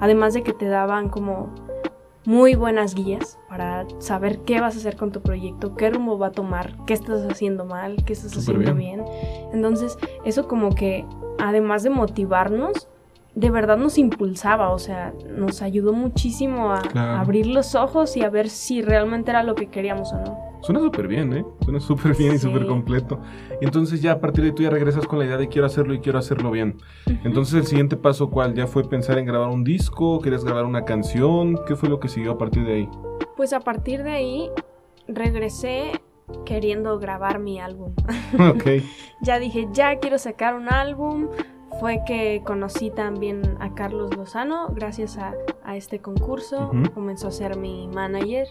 [0.00, 1.48] además de que te daban como
[2.26, 6.28] muy buenas guías para saber qué vas a hacer con tu proyecto, qué rumbo va
[6.28, 9.04] a tomar, qué estás haciendo mal, qué estás haciendo bien.
[9.52, 11.04] Entonces, eso como que,
[11.38, 12.88] además de motivarnos,
[13.34, 17.12] de verdad nos impulsaba, o sea, nos ayudó muchísimo a, Claro.
[17.12, 20.53] a abrir los ojos y a ver si realmente era lo que queríamos o no.
[20.64, 21.44] Suena súper bien, ¿eh?
[21.62, 22.46] Suena súper bien y Sí.
[22.48, 23.20] súper completo.
[23.60, 25.94] Y entonces ya a partir de tú ya regresas con la idea de quiero hacerlo
[25.94, 26.78] y quiero hacerlo bien.
[27.22, 28.54] Entonces el siguiente paso, ¿cuál?
[28.54, 30.20] ¿Ya fue pensar en grabar un disco?
[30.20, 31.58] ¿Querías grabar una canción?
[31.66, 32.88] ¿Qué fue lo que siguió a partir de ahí?
[33.36, 34.50] Pues a partir de ahí
[35.08, 35.92] regresé
[36.46, 37.92] queriendo grabar mi álbum.
[38.38, 38.64] ok.
[39.22, 41.28] ya dije, ya quiero sacar un álbum.
[41.80, 46.70] Fue que conocí también a Carlos Lozano gracias a, a este concurso.
[46.72, 46.92] Ujú.
[46.94, 48.46] Comenzó a ser mi manager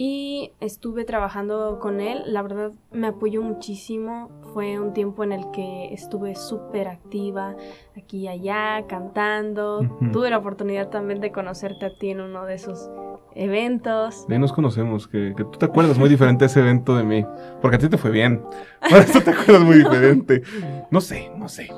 [0.00, 2.22] y estuve trabajando con él.
[2.26, 4.30] La verdad me apoyó muchísimo.
[4.54, 7.56] Fue un tiempo en el que estuve súper activa
[7.96, 9.80] aquí y allá, cantando.
[10.12, 12.88] Tuve la oportunidad también de conocerte a ti en uno de esos
[13.34, 14.24] eventos.
[14.28, 17.02] De ahí nos conocemos, que, que tú te acuerdas muy diferente de ese evento de
[17.02, 17.26] mí.
[17.60, 18.40] Porque a ti te fue bien.
[18.88, 20.42] Por eso te acuerdas muy diferente.
[20.92, 21.70] No sé, no sé.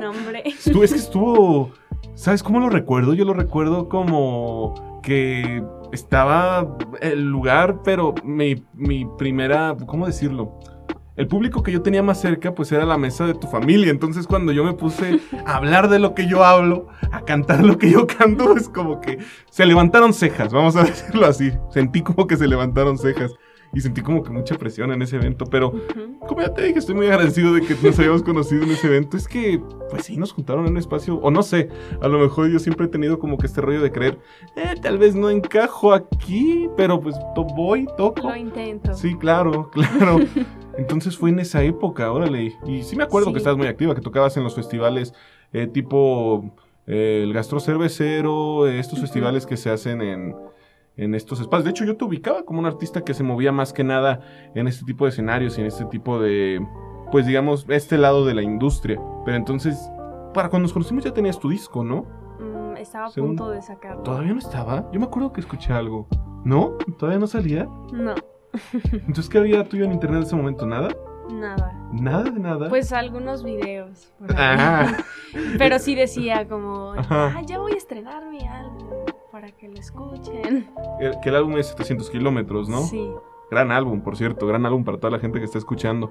[0.00, 0.44] No, hombre.
[0.46, 1.72] Estuvo, es que estuvo.
[2.14, 3.14] ¿Sabes cómo lo recuerdo?
[3.14, 8.56] Yo lo recuerdo como que estaba el lugar, pero mi,
[9.16, 9.76] primera.
[9.86, 10.58] ¿Cómo decirlo?
[11.16, 13.90] El público que yo tenía más cerca, pues era la mesa de tu familia.
[13.90, 17.76] Entonces, cuando yo me puse a hablar de lo que yo hablo, a cantar lo
[17.78, 19.18] que yo canto, es como que
[19.50, 21.52] se levantaron cejas, vamos a decirlo así.
[21.70, 23.32] Sentí como que se levantaron cejas.
[23.74, 26.18] Y sentí como que mucha presión en ese evento, pero Ujú.
[26.26, 29.16] como ya te dije, estoy muy agradecido de que nos hayamos conocido en ese evento.
[29.16, 31.68] Es que, pues sí, nos juntaron en un espacio, o no sé,
[32.00, 34.18] a lo mejor yo siempre he tenido como que este rollo de creer,
[34.56, 38.28] eh, tal vez no encajo aquí, pero pues to- voy, toco.
[38.30, 38.94] Lo intento.
[38.94, 40.18] Sí, claro, claro.
[40.78, 42.54] Entonces fue en esa época, órale.
[42.66, 43.32] Y sí me acuerdo Sí.
[43.32, 45.12] que estabas muy activa, que tocabas en los festivales
[45.52, 46.54] eh, tipo
[46.86, 50.34] eh, el Gastro Cervecero, eh, estos festivales que se hacen en,
[50.98, 51.64] en estos espacios.
[51.64, 54.20] De hecho, yo te ubicaba como un artista que se movía más que nada
[54.54, 56.60] en este tipo de escenarios y en este tipo de,
[57.10, 59.00] pues digamos, este lado de la industria.
[59.24, 59.78] Pero entonces,
[60.34, 62.04] para cuando nos conocimos ya tenías tu disco, ¿no?
[62.40, 64.02] Mm, estaba a punto de sacarlo.
[64.02, 64.90] ¿Todavía no estaba?
[64.92, 66.06] Yo me acuerdo que escuché algo.
[66.44, 66.76] ¿No?
[66.98, 67.68] ¿Todavía no salía?
[67.92, 68.14] No,
[68.92, 70.66] Entonces, ¿qué había tuyo en internet en ese momento?
[70.66, 70.88] ¿Nada?
[71.30, 71.74] nada.
[71.92, 72.68] Nada de nada.
[72.68, 74.12] Pues algunos videos.
[74.18, 74.36] por ahí.
[74.38, 74.96] Ah.
[75.58, 77.34] Pero sí decía como, Ajá.
[77.36, 78.88] ah, ya voy a estrenar mi álbum
[79.40, 80.68] para que lo escuchen.
[81.00, 82.80] El- que el álbum es 700 kilómetros, ¿no?
[82.82, 83.08] Sí.
[83.52, 86.10] Gran álbum, por cierto, gran álbum para toda la gente que está escuchando.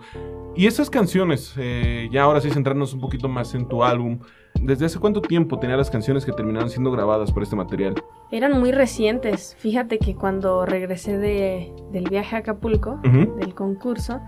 [0.56, 4.20] Y esas canciones, eh, ya ahora sí centrarnos un poquito más en tu álbum.
[4.62, 7.96] ¿Desde hace cuánto tiempo tenía las canciones que terminaron siendo grabadas por este material?
[8.32, 9.56] Eran muy recientes.
[9.60, 14.20] Fíjate que cuando regresé de, del viaje a Acapulco, del concurso,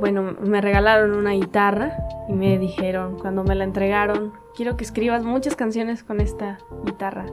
[0.00, 1.96] bueno, me regalaron una guitarra
[2.28, 7.26] y me dijeron, cuando me la entregaron, quiero que escribas muchas canciones con esta guitarra.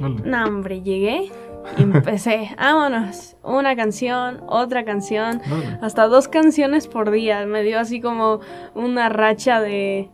[0.00, 0.22] Vale.
[0.24, 1.30] No, hombre, llegué
[1.76, 5.78] y empecé, vámonos, una canción, otra canción, Vale.
[5.82, 7.44] hasta dos canciones por día.
[7.44, 8.40] Me dio así como
[8.74, 10.10] una racha de,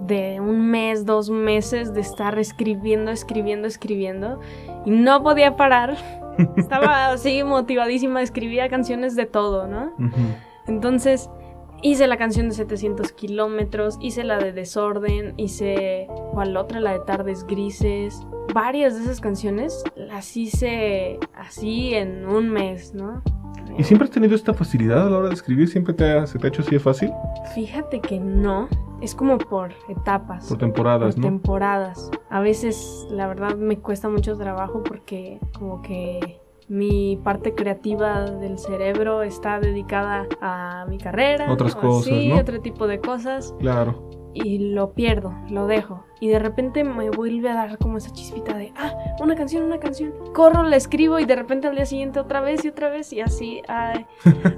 [0.00, 4.40] de un mes, dos meses de estar escribiendo, escribiendo, escribiendo.
[4.84, 5.96] Y no podía parar.
[6.56, 9.92] Estaba así motivadísima, escribía canciones de todo, ¿no?
[10.66, 11.30] Entonces
[11.82, 17.00] hice la canción de 700 kilómetros, hice la de Desorden, hice cuál otra, la de
[17.00, 18.26] Tardes Grises.
[18.52, 23.22] Varias de esas canciones las hice así en un mes, ¿no?
[23.78, 25.68] ¿Y siempre has tenido esta facilidad a la hora de escribir?
[25.68, 27.10] ¿Siempre te ha- se te ha hecho así de fácil?
[27.54, 28.68] Fíjate que no,
[29.02, 30.48] es como por etapas.
[30.48, 31.28] Por temporadas, por ¿no?
[31.30, 32.10] temporadas.
[32.30, 38.58] A veces, la verdad, me cuesta mucho trabajo porque como que mi parte creativa del
[38.58, 41.50] cerebro está dedicada a mi carrera.
[41.52, 42.38] Otras cosas, Sí, ¿no?
[42.38, 43.54] otro tipo de cosas.
[43.60, 44.10] Claro.
[44.44, 46.04] Y lo pierdo, lo dejo.
[46.18, 49.78] Y de repente me vuelve a dar como esa chispita de, ah, una canción, una
[49.78, 50.14] canción.
[50.32, 53.20] Corro, la escribo y de repente al día siguiente otra vez y otra vez y
[53.20, 53.60] así.
[53.68, 54.06] ay,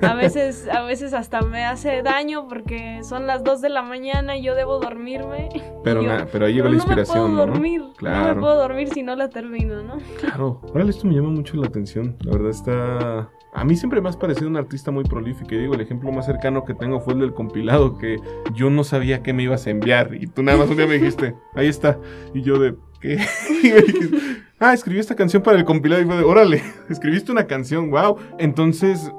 [0.03, 4.37] a veces, a veces hasta me hace daño porque son las 2 de la mañana
[4.37, 5.49] y yo debo dormirme.
[5.85, 7.53] Pero, Y yo, na- pero ahí llega "Pero la inspiración, No me puedo ¿no?
[7.53, 8.35] dormir, no Claro.
[8.35, 9.97] me puedo dormir si no la termino, ¿no?
[10.21, 10.61] Claro.
[10.75, 12.17] Órale, esto me llama mucho la atención.
[12.21, 13.31] La verdad está...
[13.55, 15.55] A mí siempre me has parecido un artista muy prolífico.
[15.55, 18.19] Y digo, el ejemplo más cercano que tengo fue el del compilado, que
[18.55, 20.15] yo no sabía qué me ibas a enviar.
[20.15, 21.99] Y tú nada más un día me dijiste, ahí está.
[22.35, 23.19] Y yo de, ¿qué?
[23.63, 24.17] Y me dijiste,
[24.59, 26.03] ah, escribí esta canción para el compilado.
[26.03, 28.17] Y fue de, órale, escribiste una canción, wow.
[28.39, 29.13] Entonces,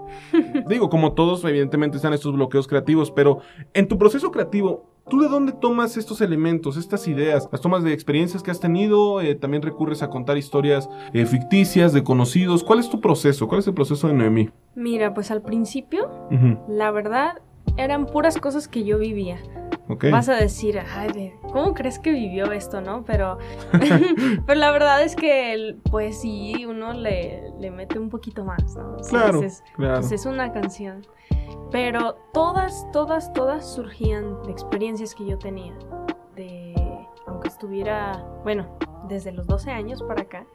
[0.68, 3.40] digo, como todos, evidentemente están estos bloqueos creativos, pero
[3.74, 7.50] en tu proceso creativo, ¿tú de dónde tomas estos elementos, estas ideas?
[7.52, 9.22] ¿Las tomas de experiencias que has tenido?
[9.22, 12.64] Eh, ¿También recurres a contar historias eh, ficticias de conocidos?
[12.64, 13.48] ¿Cuál es tu proceso?
[13.48, 14.50] ¿Cuál es el proceso de Noemí?
[14.76, 16.10] Mira, pues al principio,
[16.68, 17.42] la verdad,
[17.78, 19.38] eran puras cosas que yo vivía.
[20.12, 23.04] Vas a decir, ay, ¿cómo crees que vivió esto, no?
[23.06, 23.40] Pero,
[24.46, 28.98] pero la verdad es que, pues sí, uno le, le mete un poquito más, ¿no?
[29.10, 29.42] Claro,
[29.76, 29.96] claro.
[29.96, 31.02] pues es una canción.
[31.72, 35.74] Pero todas, todas, todas surgían de experiencias que yo tenía.
[36.36, 36.76] De,
[37.26, 40.46] aunque estuviera, bueno, desde los 12 años para acá,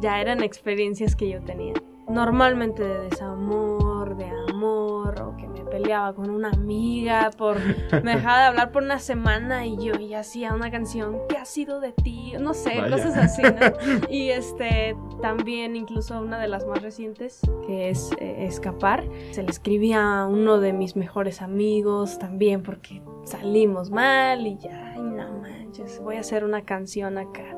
[0.00, 1.74] ya eran experiencias que yo tenía.
[2.08, 7.56] Normalmente de desamor, de amor, o que me peleaba con una amiga por...
[8.02, 11.44] Me dejaba de hablar por una semana y yo ya hacía una canción, ¿qué ha
[11.44, 12.34] sido de ti?
[12.38, 12.96] No sé, Vaya.
[12.96, 14.08] cosas así, ¿no?
[14.10, 19.50] Y este, también incluso una de las más recientes, que es eh, Escapar, se le
[19.50, 25.38] escribía a uno de mis mejores amigos también porque salimos mal y ya, ay, no
[25.40, 27.56] manches, voy a hacer una canción acá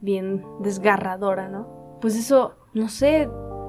[0.00, 1.98] bien desgarradora, ¿no?
[2.00, 3.28] Pues eso, no sé,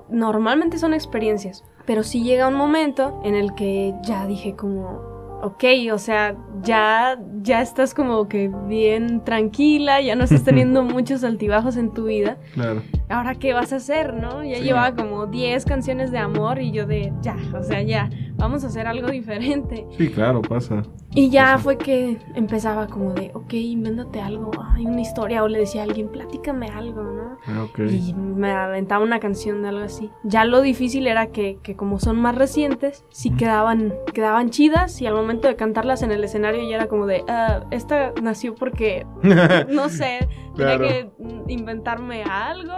[0.10, 5.63] normalmente son experiencias, pero sí llega un momento en el que ya dije como, ok,
[5.93, 11.78] o sea, ya, ya estás como que bien tranquila, ya no estás teniendo muchos altibajos
[11.78, 12.38] en tu vida.
[12.56, 12.82] Claro.
[13.10, 14.43] Ahora, ¿qué vas a hacer, no?
[14.43, 14.63] Ya Sí.
[14.63, 18.67] llevaba como 10 canciones de amor y yo de, ya, o sea, ya, vamos a
[18.67, 19.86] hacer algo diferente.
[19.98, 20.82] Sí, claro, pasa.
[21.13, 25.60] Y ya fue que empezaba como de, ok, invéntate algo, hay una historia, o le
[25.60, 27.02] decía a alguien, platícame algo,
[27.47, 27.63] ¿no?
[27.63, 27.82] Ah.
[27.91, 30.10] Y me aventaba una canción de algo así.
[30.23, 35.06] Ya lo difícil era que, que como son más recientes, sí quedaban, quedaban chidas y
[35.08, 39.06] al momento de cantarlas en el escenario ya era como de, "Ah, esta nació porque,
[39.69, 40.86] no sé, Claro.
[40.88, 41.10] tenía
[41.47, 42.73] que inventarme algo.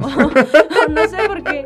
[0.00, 1.64] O, o no sé por qué,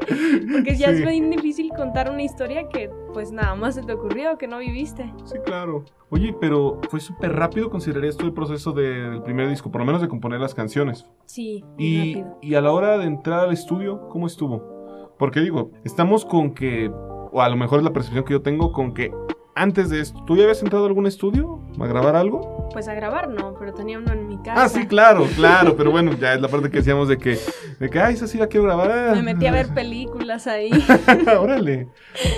[0.53, 0.95] porque ya Sí.
[1.03, 4.59] es bien difícil contar una historia que pues nada más se te ocurrió, que no
[4.59, 5.13] viviste.
[5.25, 5.85] Sí, claro.
[6.11, 9.85] Oye, pero fue súper rápido, considerarías tú el proceso de- del primer disco, por lo
[9.85, 11.07] menos de componer las canciones.
[11.27, 12.39] Sí, Y, rápido.
[12.43, 15.15] y a la hora de entrar al estudio, ¿cómo estuvo?
[15.19, 18.73] Porque digo, estamos con que, o a lo mejor es la percepción que yo tengo,
[18.73, 19.13] con que
[19.61, 22.69] antes de esto, ¿tú ya habías entrado a algún estudio a grabar algo?
[22.73, 24.65] Pues a grabar no, pero tenía uno en mi casa.
[24.65, 27.39] Ah, sí, claro, claro, pero bueno, ya es la parte que decíamos de que,
[27.79, 28.91] de que, ay, esa sí la quiero grabar.
[28.91, 29.13] ah".
[29.15, 30.71] Me metí a ver películas ahí.
[31.39, 31.89] órale,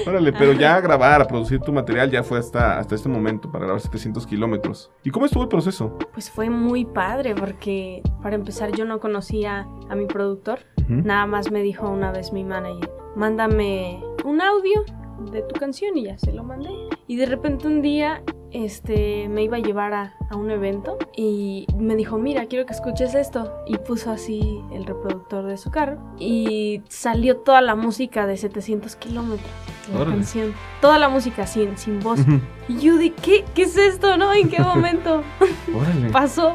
[0.05, 3.53] órale, pero ya a grabar, a producir tu material ya fue hasta, hasta este momento
[3.53, 4.91] para grabar 700 kilómetros.
[5.05, 5.97] ¿Y cómo estuvo el proceso?
[6.13, 10.59] Pues fue muy padre porque para empezar yo no conocía a mi productor.
[10.79, 11.03] Ujú.
[11.05, 14.85] Nada más me dijo una vez mi manager, mándame un audio
[15.31, 16.71] de tu canción y ya se lo mandé.
[17.07, 21.67] Y de repente un día este me iba a llevar a, a un evento y
[21.77, 23.53] me dijo, mira, quiero que escuches esto.
[23.67, 28.97] Y puso así el reproductor de su carro y salió toda la música de 700
[28.97, 29.49] kilómetros.
[29.93, 30.17] La Órale.
[30.17, 30.55] canción.
[30.81, 32.21] Toda la música sin, sin voz.
[32.69, 33.45] Y yo de, ¿qué?
[33.55, 34.17] ¿Qué es esto?
[34.17, 34.33] ¿No?
[34.33, 35.23] ¿En qué momento
[35.77, 36.09] Órale.
[36.11, 36.55] pasó?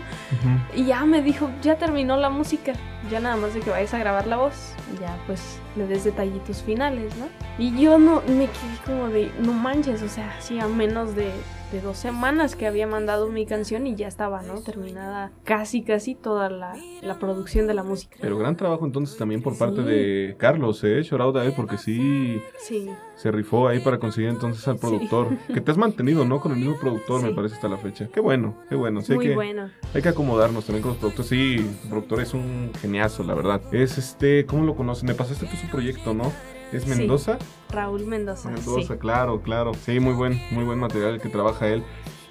[0.76, 2.74] Y ya me dijo, ya terminó la música.
[3.12, 4.74] Ya nada más de que vayas a grabar la voz.
[4.96, 7.26] y Ya pues le des detallitos finales, ¿no?
[7.58, 11.32] Y yo no me quedé como de, no manches, o sea, hacía menos de,
[11.72, 14.62] de dos semanas que había mandado mi canción y ya estaba, ¿no?
[14.62, 18.18] Terminada casi, casi toda la, la producción de la música.
[18.22, 19.88] Pero gran trabajo entonces también por parte Sí.
[19.88, 21.02] de Carlos, ¿eh?
[21.04, 25.30] Shout out a él porque sí Sí, se rifó ahí para conseguir entonces al productor.
[25.54, 26.40] Que te has mantenido, ¿no?
[26.40, 27.34] Con el mismo productor, me Sí.
[27.36, 28.08] parece, hasta la fecha.
[28.14, 29.02] Qué bueno, qué bueno.
[29.02, 29.70] Sí, hay muy que, bueno.
[29.94, 31.30] hay que acomodarnos también con los productores.
[31.30, 33.62] Sí, el productor es un geniazo, la verdad.
[33.74, 35.04] Es este, ¿cómo lo conoces?
[35.04, 36.32] Me pasaste tú su proyecto, ¿no?
[36.72, 36.90] ¿Es Sí.
[36.90, 37.38] Mendoza?
[37.70, 38.50] Raúl Mendoza.
[38.50, 39.00] Mendoza, sí.
[39.00, 39.72] claro, claro.
[39.74, 41.84] Sí, muy buen, muy buen material el que trabaja él.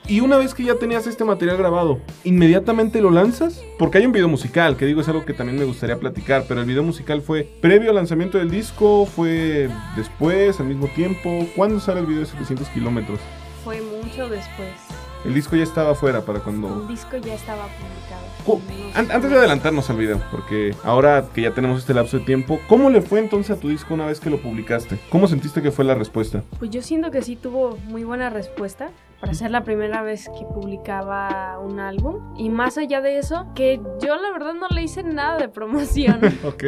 [0.09, 3.61] Y una vez que ya tenías este material grabado, ¿inmediatamente lo lanzas?
[3.77, 6.61] Porque hay un video musical, que digo es algo que también me gustaría platicar, pero
[6.61, 11.49] el video musical fue previo al lanzamiento del disco, fue después, al mismo tiempo.
[11.57, 13.19] ¿Cuándo sale el video de 700 kilómetros?
[13.65, 14.71] Fue mucho después.
[15.25, 16.87] El disco ya estaba afuera para El cuando...
[16.87, 18.26] disco ya estaba publicado.
[18.95, 22.91] Antes de adelantarnos al video, porque ahora que ya tenemos este lapso de tiempo, ¿cómo
[22.91, 24.99] le fue entonces a tu disco una vez que lo publicaste?
[25.11, 26.43] ¿Cómo sentiste que fue la respuesta?
[26.59, 28.91] Pues yo siento que sí tuvo muy buena respuesta.
[29.21, 32.35] para ser la primera vez que publicaba un álbum.
[32.37, 36.21] Y más allá de eso, que yo la verdad no le hice nada de promoción.
[36.45, 36.65] ok.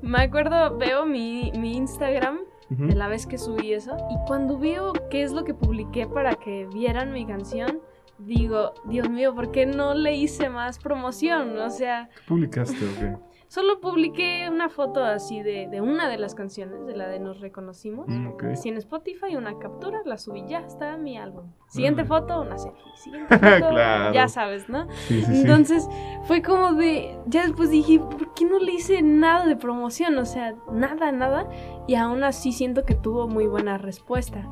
[0.00, 2.38] Me acuerdo, veo mi, mi Instagram
[2.70, 3.96] de la vez que subí eso.
[4.10, 7.80] Y cuando veo qué es lo que publiqué para que vieran mi canción,
[8.24, 11.58] digo, Dios mío, ¿por qué no le hice más promoción?
[11.58, 12.76] O sea, ¿Qué publicaste?
[12.76, 13.20] Ok.
[13.48, 17.40] solo publiqué una foto así de, de una de las canciones, de la de Nos
[17.40, 18.06] Reconocimos.
[18.08, 18.30] Mm,
[18.64, 21.50] en Spotify una captura, la subí, ya está mi álbum.
[21.68, 22.82] Siguiente foto, una selfie.
[22.96, 24.12] Siguiente foto, Claro.
[24.12, 24.86] ya sabes, ¿no?
[25.08, 25.40] Sí, sí, sí.
[25.42, 25.88] Entonces
[26.24, 30.16] fue como de, ya después dije, ¿por qué no le hice nada de promoción?
[30.18, 31.48] O sea, nada, nada.
[31.88, 34.48] Y aún así siento que tuvo muy buena respuesta.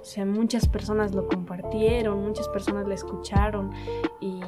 [0.00, 3.72] O sea, muchas personas lo compartieron, muchas personas la escucharon
[4.20, 4.40] y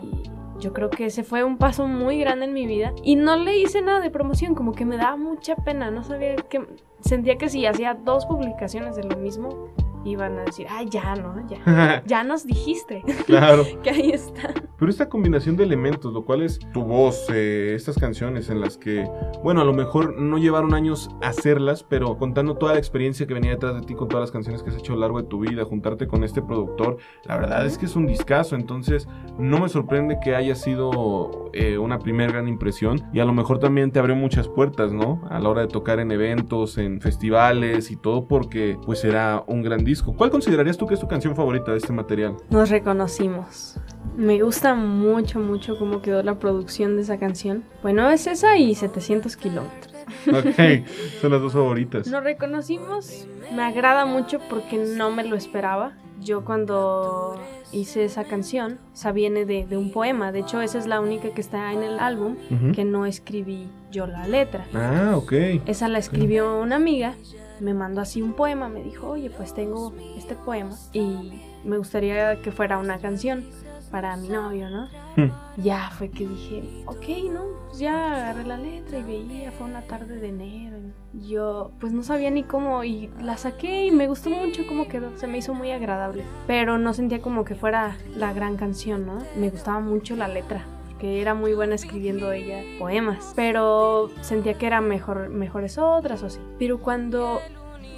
[0.58, 2.92] yo creo que ese fue un paso muy grande en mi vida.
[3.02, 6.36] Y no le hice nada de promoción, como que me daba mucha pena, no sabía
[6.36, 6.66] que...
[7.00, 9.70] Sentía que si hacía dos publicaciones de lo mismo,
[10.04, 11.34] iban a decir, ay, ya, ¿no?
[11.48, 13.64] Ya, ya nos dijiste claro.
[13.82, 14.52] que ahí está.
[14.78, 18.76] Pero esta combinación de elementos, lo cual es tu voz, eh, estas canciones en las
[18.76, 19.08] que,
[19.42, 23.52] bueno, a lo mejor no llevaron años hacerlas, pero contando toda la experiencia que venía
[23.52, 25.40] detrás de ti con todas las canciones que has hecho a lo largo de tu
[25.40, 29.06] vida, juntarte con este productor, la verdad es que es un discazo, entonces
[29.38, 33.58] no me sorprende que haya sido eh, una primera gran impresión y a lo mejor
[33.58, 35.20] también te abrió muchas puertas, ¿no?
[35.30, 39.62] A la hora de tocar en eventos, en festivales y todo porque pues era un
[39.62, 40.14] gran disco.
[40.16, 42.36] ¿Cuál considerarías tú que es tu canción favorita de este material?
[42.50, 43.76] Nos reconocimos.
[44.16, 47.64] Me gusta mucho, mucho cómo quedó la producción de esa canción.
[47.82, 49.92] Bueno, es esa y 700 kilómetros.
[50.28, 50.86] Ok,
[51.20, 52.06] son las dos favoritas.
[52.08, 53.26] Nos reconocimos.
[53.54, 55.92] Me agrada mucho porque no me lo esperaba.
[56.20, 57.34] Yo cuando
[57.72, 60.30] hice esa canción, esa viene de, de un poema.
[60.30, 62.72] De hecho, esa es la única que está en el álbum Ujú.
[62.72, 64.66] que no escribí yo la letra.
[64.74, 65.32] Ah, ok.
[65.66, 67.14] Esa la escribió una amiga,
[67.62, 72.40] me mandó así un poema, me dijo, oye, pues tengo este poema y me gustaría
[72.42, 73.44] que fuera una canción
[73.90, 74.88] para mi novio, ¿no?
[75.16, 75.30] Hmm.
[75.58, 77.42] Ya fue que dije, ok, ¿no?
[77.68, 80.78] Pues ya agarré la letra y veía, fue una tarde de enero.
[81.12, 84.88] y yo pues no sabía ni cómo y la saqué y me gustó mucho cómo
[84.88, 86.24] quedó, se me hizo muy agradable.
[86.46, 89.18] Pero no sentía como que fuera la gran canción, ¿no?
[89.36, 90.64] Me gustaba mucho la letra
[91.02, 96.26] que era muy buena escribiendo ella poemas, pero sentía que eran mejor, mejores otras o
[96.26, 96.38] así.
[96.60, 97.40] Pero cuando,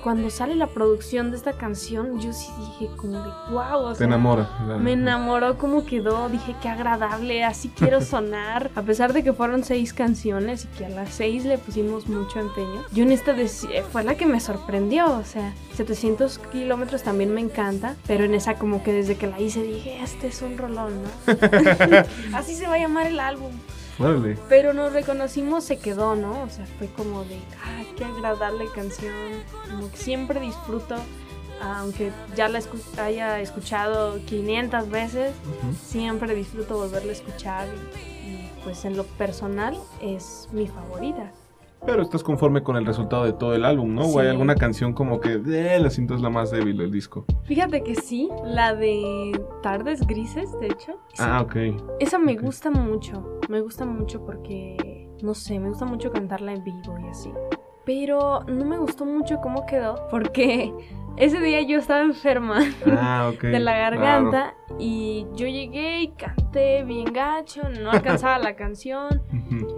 [0.04, 3.98] cuando sale la producción de esta canción, yo sí dije como de wow, o Te
[3.98, 4.50] sea, enamora.
[4.78, 8.70] me enamoró cómo quedó, dije qué agradable, así quiero sonar.
[8.74, 12.38] A pesar de que fueron seis canciones y que a las seis le pusimos mucho
[12.38, 17.32] empeño, yo en esta eh, fue la que me sorprendió, o sea, 700 kilómetros también
[17.32, 20.58] me encanta, pero en esa como que desde que la hice dije, este es un
[20.58, 21.08] rolón, ¿no?
[22.36, 23.52] así se va a llamar el álbum.
[24.48, 26.42] Pero nos reconocimos, se quedó, ¿no?
[26.42, 29.12] O sea, fue como de, ay, qué agradable canción.
[29.70, 30.96] Como que siempre disfruto,
[31.62, 35.32] aunque ya la escu- haya escuchado 500 veces,
[35.86, 37.68] siempre disfruto volverla a escuchar.
[37.96, 41.30] Y, y, pues en lo personal es mi favorita.
[41.86, 44.02] Pero estás conforme con el resultado de todo el álbum, ¿no?
[44.06, 47.26] ¿O hay alguna canción como que eh, la siento es la más débil del disco?
[47.44, 50.92] Fíjate que sí, la de Tardes Grises, de hecho.
[51.12, 51.56] sí, Ah, ok.
[52.00, 56.64] Esa me gusta mucho, me gusta mucho porque, no sé, me gusta mucho cantarla en
[56.64, 57.30] vivo y así.
[57.84, 60.72] Pero no me gustó mucho cómo quedó porque
[61.16, 63.96] ese día yo estaba enferma Ah, de la claro.
[64.00, 69.22] garganta y yo llegué y canté bien gacho, no alcanzaba la canción,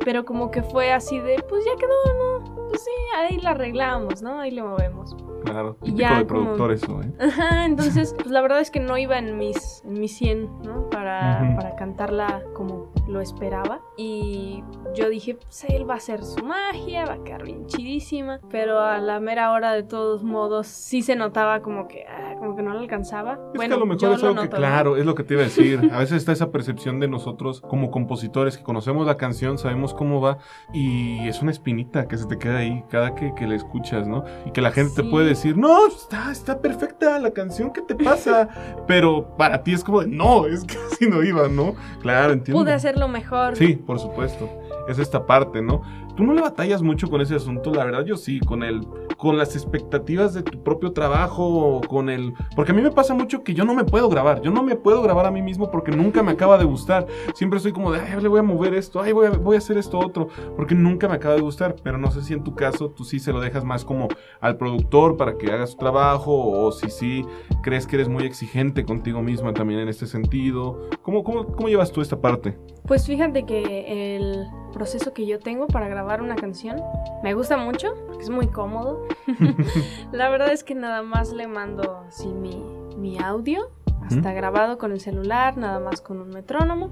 [0.05, 2.56] pero como que fue así de, pues ya quedó, ¿no?
[2.68, 4.40] Pues sí, ahí la arreglamos, ¿no?
[4.40, 5.14] Ahí le movemos.
[5.44, 5.76] Claro.
[5.83, 7.12] Y Típico ya de como- productor eso, ¿eh?
[7.20, 10.90] Ajá, entonces, pues la verdad es que no iba en mis, en mis 100, ¿no?
[10.90, 13.81] Para, para cantarla como lo esperaba.
[13.96, 18.40] Y yo dije, pues él va a hacer su magia, va a quedar bien chidísima.
[18.50, 22.57] Pero a la mera hora, de todos modos, sí se notaba como que, ah, como
[22.57, 23.33] que no la alcanzaba.
[23.53, 25.35] Es bueno, que a lo mejor es lo algo que, claro, es lo que te
[25.35, 25.91] iba a decir.
[25.93, 30.21] A veces está esa percepción de nosotros como compositores que conocemos la canción, sabemos cómo
[30.21, 30.38] va
[30.73, 34.25] y es una espinita que se te queda ahí cada que, que la escuchas, ¿no?
[34.47, 35.09] Y que la gente te Sí.
[35.11, 38.49] puede decir, no, está, está perfecta la canción, ¿qué te pasa?
[38.87, 41.75] Pero para ti es como, de, no, es que así no iba, ¿no?
[42.01, 42.63] Claro, entiendo.
[42.63, 43.57] Pude hacerlo mejor.
[43.57, 44.49] Sí, por supuesto.
[44.88, 45.83] Es esta parte, ¿no?
[46.17, 48.81] Tú no le batallas mucho con ese asunto, la verdad yo sí, con el
[49.17, 53.42] con las expectativas de tu propio trabajo, con el porque a mí me pasa mucho
[53.42, 55.92] que yo no me puedo grabar, yo no me puedo grabar a mí mismo porque
[55.92, 57.06] nunca me acaba de gustar.
[57.35, 59.58] Siempre soy como de, ay, le voy a mover esto, ay, voy a, voy a
[59.58, 62.54] hacer esto otro, porque nunca me acaba de gustar, pero no sé si en tu
[62.54, 64.08] caso tú sí se lo dejas más como
[64.40, 67.25] al productor para que haga su trabajo o si sí
[67.62, 70.88] crees que eres muy exigente contigo misma también en este sentido.
[71.02, 72.56] ¿Cómo, cómo, cómo llevas tú esta parte?
[72.87, 76.81] Pues fíjate que el proceso que yo tengo para grabar una canción
[77.23, 79.07] me gusta mucho porque es muy cómodo.
[80.13, 82.63] La verdad es que nada más le mando así mi,
[82.97, 83.71] mi audio
[84.07, 86.91] hasta grabado con el celular, nada más con un metrónomo,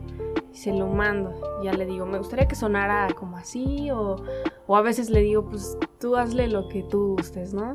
[0.52, 1.32] y se lo mando.
[1.62, 4.16] Ya le digo, me gustaría que sonara como así, o,
[4.66, 7.74] o a veces le digo, pues tú hazle lo que tú gustes, ¿no?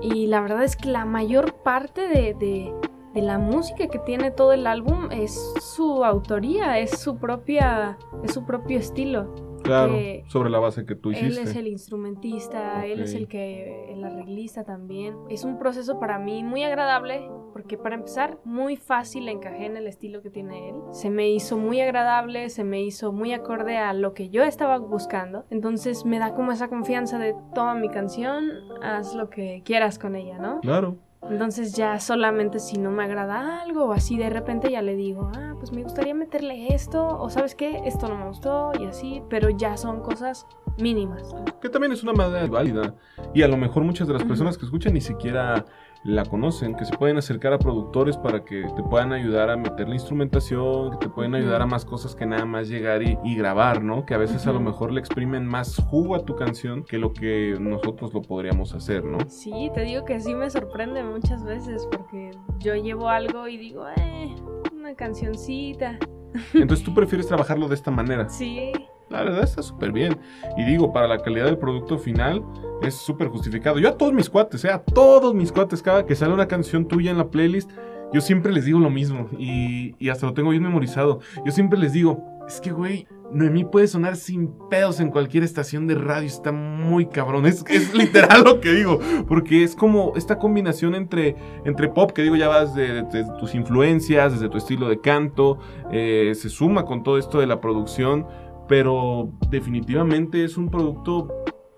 [0.00, 2.72] Y la verdad es que la mayor parte de, de,
[3.14, 8.32] de la música que tiene todo el álbum es su autoría, es su propia, es
[8.32, 9.34] su propio estilo.
[9.62, 9.94] Claro,
[10.28, 11.28] sobre la base que tú hiciste.
[11.28, 15.14] Él es el instrumentista, él es el que el arreglista también.
[15.28, 19.86] Es un proceso para mí muy agradable porque para empezar muy fácil encajé en el
[19.86, 20.76] estilo que tiene él.
[20.92, 24.78] Se me hizo muy agradable, se me hizo muy acorde a lo que yo estaba
[24.78, 25.44] buscando.
[25.50, 28.50] Entonces me da como esa confianza de toma mi canción,
[28.82, 30.60] haz lo que quieras con ella, ¿no?
[30.60, 30.96] Claro.
[31.28, 35.30] Entonces ya solamente si no me agrada algo o así de repente ya le digo,
[35.36, 39.22] ah, pues me gustaría meterle esto o sabes qué, esto no me gustó y así,
[39.28, 40.46] pero ya son cosas
[40.78, 41.34] mínimas.
[41.60, 42.94] Que también es una manera válida.
[43.34, 45.64] Y a lo mejor muchas de las personas que escuchan ni siquiera
[46.02, 49.88] la conocen, que se pueden acercar a productores para que te puedan ayudar a meter
[49.88, 53.82] la instrumentación, que te pueden ayudar a más cosas que nada más llegar y, grabar,
[53.82, 54.06] ¿no?
[54.06, 57.12] Que a veces a lo mejor le exprimen más jugo a tu canción que lo
[57.12, 59.18] que nosotros lo podríamos hacer, ¿no?
[59.28, 63.86] Sí, te digo que sí me sorprende muchas veces porque yo llevo algo y digo,
[63.96, 64.34] eh,
[64.74, 65.98] una cancioncita.
[66.54, 68.28] Entonces tú prefieres trabajarlo de esta manera.
[68.28, 68.72] Sí.
[69.10, 70.18] La verdad está súper bien.
[70.56, 72.42] Y digo, para la calidad del producto final
[72.80, 73.78] es súper justificado.
[73.78, 76.86] Yo a todos mis cuates, eh, a todos mis cuates, cada que sale una canción
[76.86, 77.70] tuya en la playlist,
[78.12, 79.28] yo siempre les digo lo mismo.
[79.36, 81.20] Y, y hasta lo tengo bien memorizado.
[81.44, 85.86] Yo siempre les digo, es que, güey, Noemí puede sonar sin pedos en cualquier estación
[85.86, 88.98] de radio, está muy cabrón, es, es literal lo que digo,
[89.28, 93.04] porque es como esta combinación entre, entre pop, que digo ya vas de,
[93.38, 95.58] tus influencias, desde tu estilo de canto,
[95.92, 98.26] eh, se suma con todo esto de la producción,
[98.70, 101.26] pero definitivamente es un producto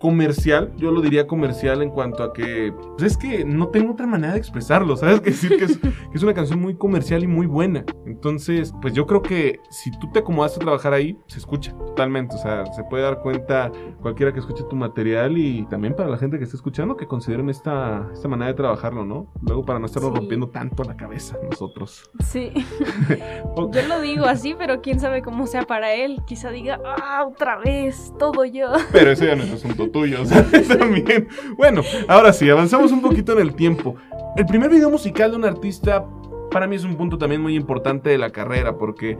[0.03, 4.05] comercial, yo lo diría comercial en cuanto a que, pues es que no tengo otra
[4.05, 5.21] manera de expresarlo, ¿sabes?
[5.21, 7.85] Que decir que es, que es, una canción muy comercial y muy buena.
[8.05, 12.35] Entonces, pues yo creo que si tú te acomodas a trabajar ahí, se escucha totalmente,
[12.35, 16.17] o sea, se puede dar cuenta cualquiera que escuche tu material y también para la
[16.17, 19.31] gente que esté escuchando que consideren esta, esta manera de trabajarlo, ¿no?
[19.41, 22.11] Luego para no estarlo rompiendo tanto la cabeza nosotros.
[22.25, 22.51] Sí.
[23.55, 26.21] Yo lo digo así, pero quién sabe cómo sea para él.
[26.27, 28.73] Quizá diga, ah, otra vez, todo yo.
[28.91, 30.23] Pero eso ya no es asunto tuyo.
[30.77, 31.29] También.
[31.55, 33.95] Bueno, ahora sí, avanzamos un poquito en el tiempo.
[34.35, 36.05] El primer video musical de un artista
[36.51, 39.17] para mí es un punto también muy importante de la carrera, porque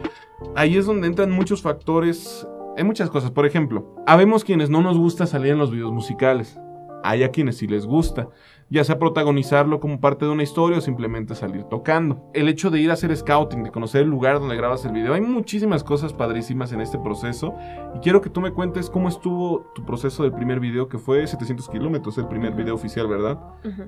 [0.55, 2.47] ahí es donde entran muchos factores,
[2.78, 3.32] hay muchas cosas.
[3.32, 6.59] Por ejemplo, habemos quienes no nos gusta salir en los videos musicales,
[7.03, 8.30] hay a quienes sí les gusta
[8.70, 12.30] ya sea protagonizarlo como parte de una historia o simplemente salir tocando.
[12.34, 15.14] El hecho de ir a hacer scouting, de conocer el lugar donde grabas el video,
[15.14, 17.55] hay muchísimas cosas padrísimas en este proceso
[17.95, 21.26] y quiero que tú me cuentes cómo estuvo tu proceso del primer video que fue
[21.28, 23.39] 700 kilómetros, el primer video oficial, ¿verdad?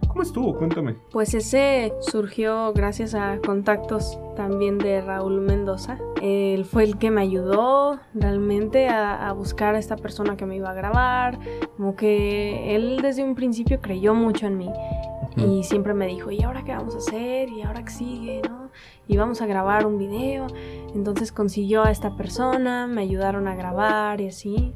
[0.07, 0.55] ¿Cómo estuvo?
[0.57, 0.95] Cuéntame.
[1.11, 5.97] Pues ese surgió gracias a contactos también de Raúl Mendoza.
[6.21, 10.55] Él fue el que me ayudó realmente a, a buscar a esta persona que me
[10.55, 11.39] iba a grabar,
[11.77, 14.64] como que él desde un principio creyó mucho en mí
[15.37, 17.49] y siempre me dijo, ¿y ahora qué vamos a hacer?
[17.49, 18.41] ¿Y ahora qué sigue?
[18.47, 18.69] ¿no?
[19.07, 20.47] Y vamos a grabar un video.
[20.93, 24.73] Entonces consiguió a esta persona, me ayudaron a grabar y así.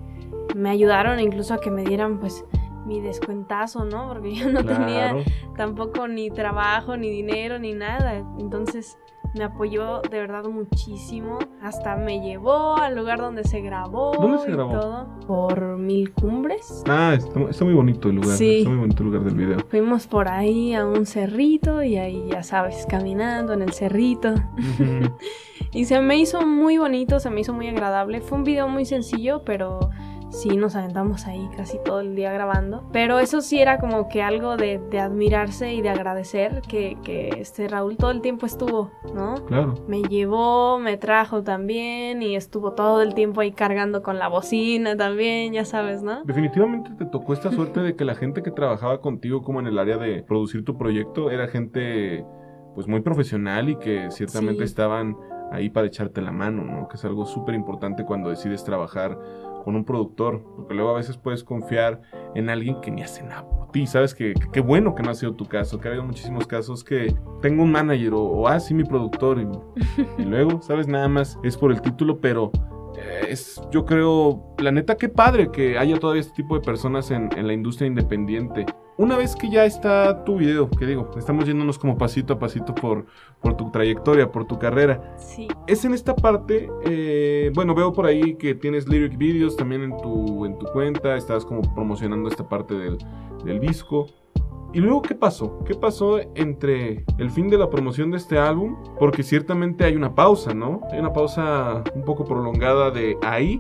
[0.56, 2.44] Me ayudaron incluso a que me dieran pues
[2.86, 4.08] mi descuentazo, ¿no?
[4.08, 5.16] Porque yo no tenía
[5.56, 8.16] tampoco ni trabajo, ni dinero, ni nada.
[8.40, 8.98] Entonces
[9.34, 11.40] me apoyó de verdad muchísimo.
[11.62, 14.14] Hasta me llevó al lugar donde se grabó.
[14.14, 14.72] ¿Dónde se grabó?
[14.72, 15.20] todo.
[15.28, 16.84] Por Mil Cumbres.
[16.88, 18.38] Ah, está, muy bonito el lugar.
[18.38, 18.60] Sí.
[18.60, 19.60] Está muy bonito el lugar del video.
[19.70, 24.34] Fuimos por ahí a un cerrito y ahí, ya sabes, caminando en el cerrito.
[25.74, 28.22] y se me hizo muy bonito, se me hizo muy agradable.
[28.22, 29.92] Fue un video muy sencillo, pero
[30.30, 32.84] sí nos aventamos ahí casi todo el día grabando.
[32.92, 37.68] Pero eso sí era como que algo de, admirarse y de agradecer que, que, este
[37.68, 39.46] Raúl todo el tiempo estuvo, ¿no?
[39.46, 39.76] Claro.
[39.88, 44.96] Me llevó, me trajo también y estuvo todo el tiempo ahí cargando con la bocina
[44.98, 46.24] también, ya sabes, ¿no?
[46.24, 49.80] Definitivamente te tocó esta suerte de que la gente que trabajaba contigo como en el
[49.80, 52.26] área de producir tu proyecto era gente
[52.76, 55.16] pues muy profesional y que ciertamente estaban
[55.52, 56.88] ahí para echarte la mano, ¿no?
[56.88, 59.18] Que es algo súper importante cuando decides trabajar
[59.64, 62.02] con un productor, porque luego a veces puedes confiar
[62.36, 63.88] en alguien que ni hace nada por ti.
[63.88, 66.84] Sabes que qué bueno que no ha sido tu caso, que ha habido muchísimos casos
[66.84, 69.40] que tengo un manager o, o ah, sí, mi productor,
[70.18, 72.52] y luego, sabes, nada más es por el título, pero
[73.30, 77.30] es, yo creo, la neta, qué padre que haya todavía este tipo de personas en,
[77.36, 78.66] la industria independiente.
[78.98, 82.76] Una vez que ya está tu video, que digo, estamos yéndonos como pasito a pasito
[82.76, 83.06] por,
[83.42, 85.16] por tu trayectoria, por tu carrera.
[85.18, 85.48] Sí.
[85.68, 89.98] Es en esta parte, eh, bueno, veo por ahí que tienes lyric videos también en
[89.98, 92.98] tu, en tu cuenta, estás como promocionando esta parte del,
[93.46, 94.08] del disco.
[94.72, 95.64] ¿Y luego qué pasó?
[95.66, 98.78] ¿Qué pasó entre el fin de la promoción de este álbum?
[99.00, 100.82] Porque ciertamente hay una pausa, ¿no?
[100.92, 103.60] Hay una pausa un poco prolongada de ahí,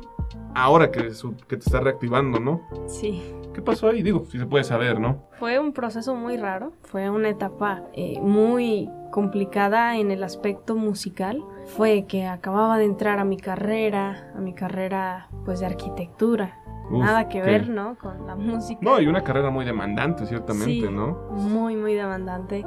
[0.53, 1.09] ahora que,
[1.47, 2.61] que te está reactivando, ¿no?
[2.87, 3.23] Sí.
[3.53, 4.03] ¿Qué pasó ahí?
[4.03, 5.23] Digo, si se puede saber, ¿no?
[5.39, 11.43] Fue un proceso muy raro, fue una etapa eh, muy complicada en el aspecto musical.
[11.65, 16.58] Fue que acababa de entrar a mi carrera, a mi carrera pues de arquitectura.
[16.91, 17.97] Nada que ver, ¿no?
[17.97, 18.79] Con la música.
[18.81, 21.17] No, y una carrera muy demandante, ciertamente, ¿no?
[21.31, 22.63] Muy, muy demandante.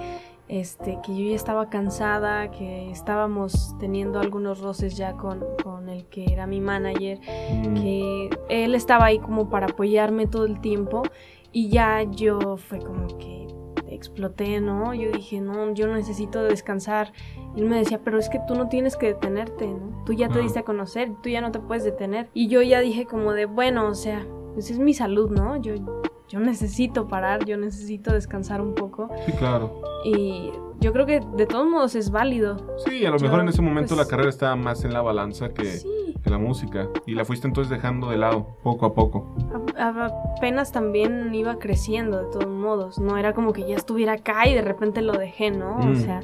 [0.48, 6.04] Este, que yo ya estaba cansada, que estábamos teniendo algunos roces ya con, con el
[6.06, 7.74] que era mi manager, mm.
[7.74, 11.04] que él estaba ahí como para apoyarme todo el tiempo
[11.52, 13.46] y ya yo fue como que
[13.94, 14.94] exploté, ¿no?
[14.94, 17.12] Yo dije, no, yo necesito descansar.
[17.56, 20.02] Y él me decía, pero es que tú no tienes que detenerte, ¿no?
[20.04, 22.28] Tú ya te diste a conocer, tú ya no te puedes detener.
[22.34, 25.56] Y yo ya dije como de, bueno, o sea, pues es mi salud, ¿no?
[25.56, 25.74] Yo,
[26.28, 29.10] yo necesito parar, yo necesito descansar un poco.
[29.26, 29.80] Sí, claro.
[30.04, 32.56] Y yo creo que de todos modos es válido.
[32.84, 35.50] Sí, a lo mejor en ese momento la pues carrera estaba más en la balanza
[35.50, 36.88] que, que, la música.
[37.06, 39.34] Y la fuiste entonces dejando de lado, poco a poco.
[40.36, 42.98] apenas también iba creciendo de todos modos.
[42.98, 45.76] No era como que ya estuviera acá y de repente lo dejé, ¿no?
[45.76, 46.20] o mm, sea,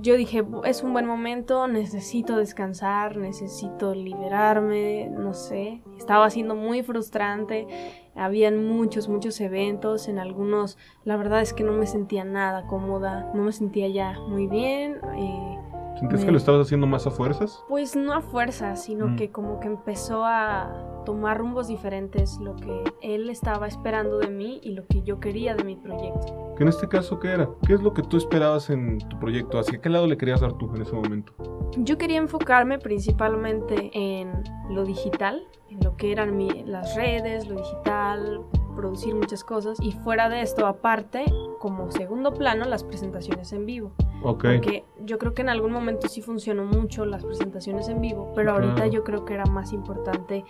[0.00, 5.82] yo dije, es un buen momento, necesito descansar, necesito liberarme, no sé.
[5.98, 7.66] Estaba siendo muy frustrante
[8.14, 13.30] habían muchos, muchos eventos, en algunos la verdad es que no me sentía nada cómoda,
[13.34, 14.98] no me sentía ya muy bien.
[15.16, 15.58] Eh,
[15.96, 17.62] ¿Sientes que lo estabas haciendo más a fuerzas?
[17.68, 19.16] Pues no a fuerzas, sino mm.
[19.16, 24.60] que como que empezó a tomar rumbos diferentes lo que él estaba esperando de mí
[24.62, 26.54] y lo que yo quería de mi proyecto.
[26.56, 27.48] ¿Que en este caso qué era?
[27.66, 29.58] ¿Qué es lo que tú esperabas en tu proyecto?
[29.58, 31.32] ¿Hacia qué lado le querías dar tú en ese momento?
[31.78, 34.30] Yo quería enfocarme principalmente en
[34.70, 38.42] lo digital, en lo que eran las redes, lo digital,
[38.80, 41.26] producir muchas cosas y fuera de esto aparte
[41.58, 43.92] como segundo plano las presentaciones en vivo.
[44.22, 48.52] Porque yo creo que en algún momento sí funcionó mucho las presentaciones en vivo pero
[48.52, 50.44] ahorita yo creo que era más importante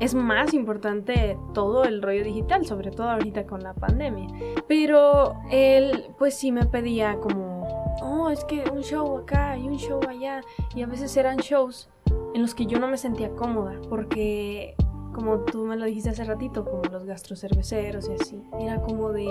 [0.00, 4.28] es más importante todo el rollo digital sobre todo ahorita con la pandemia.
[4.66, 9.76] Pero él pues sí me pedía como oh es que un show acá y un
[9.76, 10.40] show allá
[10.74, 11.88] y a veces eran shows
[12.34, 14.74] en los que yo no me sentía cómoda porque
[15.18, 18.40] como tú me lo dijiste hace ratito, como los gastrocerveceros y así.
[18.60, 19.26] Era como de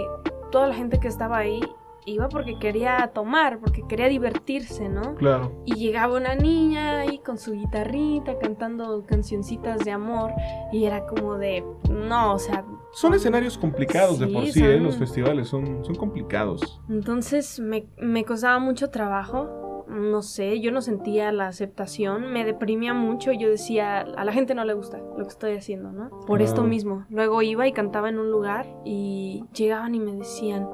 [0.51, 1.61] toda la gente que estaba ahí
[2.05, 5.15] iba porque quería tomar, porque quería divertirse, ¿no?
[5.15, 5.63] Claro.
[5.65, 10.33] Y llegaba una niña ahí con su guitarrita cantando cancioncitas de amor
[10.73, 12.65] y era como de, no, o sea...
[12.91, 14.79] Son escenarios complicados de por sí, ¿eh?
[14.79, 16.81] los festivales son, son complicados.
[16.89, 22.93] Entonces me, me costaba mucho trabajo no sé, yo no sentía la aceptación, me deprimía
[22.93, 26.09] mucho, yo decía, a la gente no le gusta lo que estoy haciendo, ¿no?
[26.25, 27.05] Por esto mismo.
[27.09, 30.67] Luego iba y cantaba en un lugar y llegaban y me decían,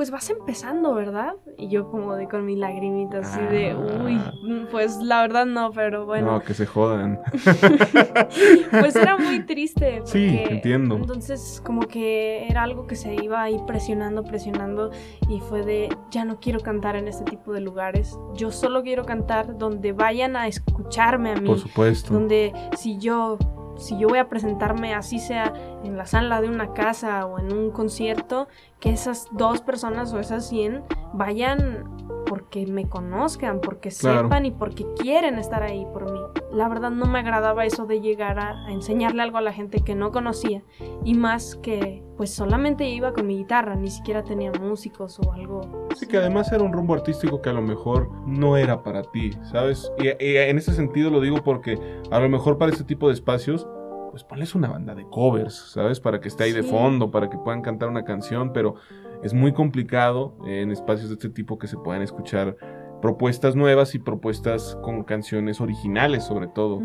[0.00, 1.34] pues vas empezando, ¿verdad?
[1.58, 4.02] Y yo como de con mi lagrimita así de, ah.
[4.02, 6.32] uy, pues la verdad no, pero bueno.
[6.32, 7.20] No, que se jodan.
[8.70, 10.00] pues era muy triste.
[10.04, 10.96] sí, entiendo.
[10.96, 14.90] Entonces como que era algo que se iba ahí presionando, presionando
[15.28, 18.18] y fue de, ya no quiero cantar en este tipo de lugares.
[18.34, 21.46] Yo solo quiero cantar donde vayan a escucharme a mí.
[21.46, 22.14] Por supuesto.
[22.14, 23.36] Donde si yo
[23.80, 25.52] si yo voy a presentarme así sea
[25.82, 28.46] en la sala de una casa o en un concierto,
[28.78, 34.86] que esas dos personas o esas 100 vayan porque me conozcan, porque sepan y porque
[34.96, 36.20] quieren estar ahí por mí.
[36.52, 39.96] La verdad no me agradaba eso de llegar a, enseñarle algo a la gente que
[39.96, 40.62] no conocía
[41.04, 45.88] y más que pues solamente iba con mi guitarra, ni siquiera tenía músicos o algo.
[45.96, 49.32] Sí, que además era un rumbo artístico que a lo mejor no era para ti,
[49.50, 49.90] ¿sabes?
[49.98, 51.80] Y, y en ese sentido lo digo porque
[52.12, 53.66] a lo mejor para este tipo de espacios
[54.10, 56.00] pues ponles una banda de covers, ¿sabes?
[56.00, 58.74] Para que esté ahí de fondo, para que puedan cantar una canción, pero
[59.22, 62.56] es muy complicado en espacios de este tipo que se puedan escuchar
[63.00, 66.82] propuestas nuevas y propuestas con canciones originales sobre todo.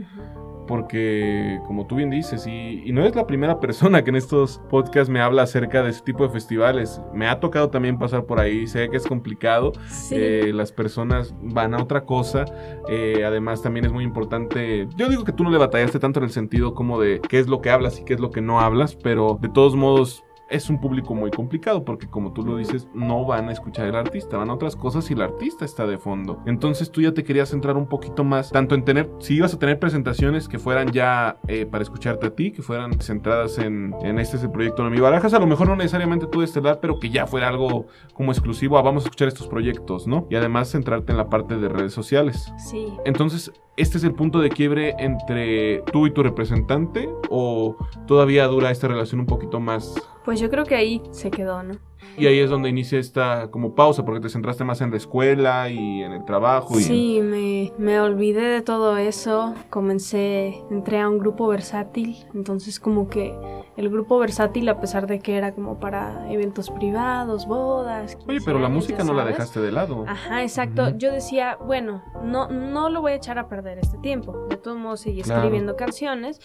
[0.68, 5.10] Porque como tú bien dices, y, no es la primera persona que en estos podcasts
[5.10, 8.66] me habla acerca de ese tipo de festivales, me ha tocado también pasar por ahí,
[8.66, 9.74] sé que es complicado,
[10.10, 12.46] eh, las personas van a otra cosa,
[12.90, 16.24] eh, además también es muy importante, yo digo que tú no le batallaste tanto en
[16.24, 18.60] el sentido como de qué es lo que hablas y qué es lo que no
[18.60, 22.88] hablas, pero de todos modos es un público muy complicado porque como tú lo dices,
[22.94, 25.98] no van a escuchar al artista, van a otras cosas y el artista está de
[25.98, 26.42] fondo.
[26.46, 29.60] Entonces tú ya te querías centrar un poquito más, tanto en tener, si ibas a
[29.60, 34.20] tener presentaciones que fueran ya eh, para escucharte a ti, que fueran centradas en, en
[34.20, 36.80] este es el proyecto de mi barajas, a lo mejor no necesariamente tú de estelar,
[36.80, 40.28] pero que ya fuera algo como exclusivo, a vamos a escuchar estos proyectos, ¿no?
[40.30, 42.54] Y además centrarte en la parte de redes sociales.
[42.58, 42.88] Sí.
[43.06, 47.76] Entonces, ¿este es el punto de quiebre entre tú y tu representante o
[48.08, 49.96] todavía dura esta relación un poquito más
[50.26, 51.78] pues yo creo que ahí se quedó, ¿no?
[52.18, 55.70] Y ahí es donde inicia esta como pausa, porque te centraste más en la escuela
[55.70, 56.80] y en el trabajo.
[56.80, 59.54] Y Sí, me, me olvidé de todo eso.
[59.70, 63.34] Comencé, entré a un grupo versátil, entonces como que
[63.78, 68.18] el grupo versátil, a pesar de que era como para eventos privados, bodas.
[68.28, 69.38] Oye, pero la 15 música no ya la sabes.
[69.38, 70.06] dejaste de lado.
[70.08, 70.84] Ajá, exacto.
[70.90, 70.98] Ujú.
[70.98, 74.48] Yo decía, bueno, no, no lo voy a echar a perder este tiempo.
[74.74, 75.42] Modos, seguí Claro.
[75.42, 76.40] escribiendo canciones.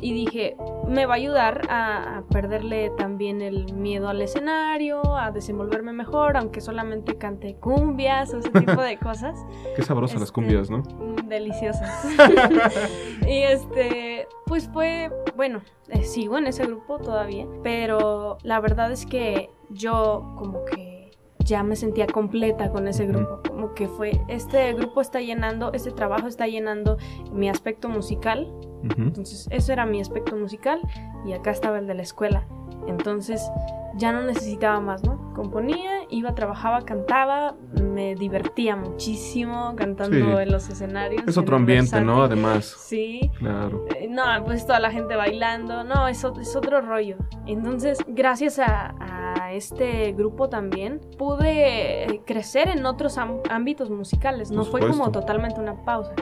[0.00, 0.56] Y dije,
[0.86, 6.36] me va a ayudar a, a perderle también el miedo al escenario, a desenvolverme mejor,
[6.36, 9.36] aunque solamente cante cumbias o ese tipo de cosas.
[9.74, 10.78] Qué sabrosas las Este, cumbias, ¿no?
[10.78, 12.06] Mm, Deliciosas.
[13.26, 19.04] y este, pues fue, bueno, eh, sigo en ese grupo todavía, pero la verdad es
[19.04, 20.97] que yo como que
[21.48, 25.90] ya me sentía completa con ese grupo, como que fue, este grupo está llenando, este
[25.90, 26.98] trabajo está llenando
[27.32, 28.52] mi aspecto musical,
[28.96, 30.80] entonces eso era mi aspecto musical
[31.26, 32.46] y acá estaba el de la escuela,
[32.86, 33.50] entonces
[33.96, 35.32] ya no necesitaba más, ¿no?
[35.34, 40.42] Componía, iba, trabajaba, cantaba, me divertía muchísimo cantando Sí.
[40.42, 41.24] en los escenarios.
[41.26, 42.22] Es otro ambiente, ¿no?
[42.22, 42.76] Además.
[42.78, 43.30] Sí.
[43.38, 43.86] Claro.
[43.96, 47.16] Eh, No, pues toda la gente bailando, no, es, es otro rollo.
[47.46, 54.50] Entonces, gracias a, a este grupo también, pude crecer en otros ámbitos musicales.
[54.50, 56.12] No fue como totalmente una pausa.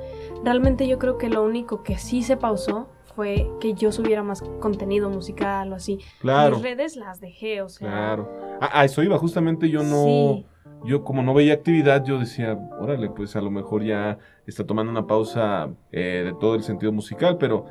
[0.45, 4.43] Realmente yo creo que lo único que sí se pausó fue que yo subiera más
[4.61, 5.99] contenido musical o así.
[6.21, 6.57] Claro.
[6.57, 7.89] Mis redes las dejé, o sea.
[7.89, 8.31] Claro.
[8.61, 10.05] A, a eso iba, justamente yo no.
[10.05, 10.47] Sí.
[10.85, 14.93] Yo como no veía actividad, yo decía, órale, pues a lo mejor ya está tomando
[14.93, 17.65] una pausa eh, de todo el sentido musical, pero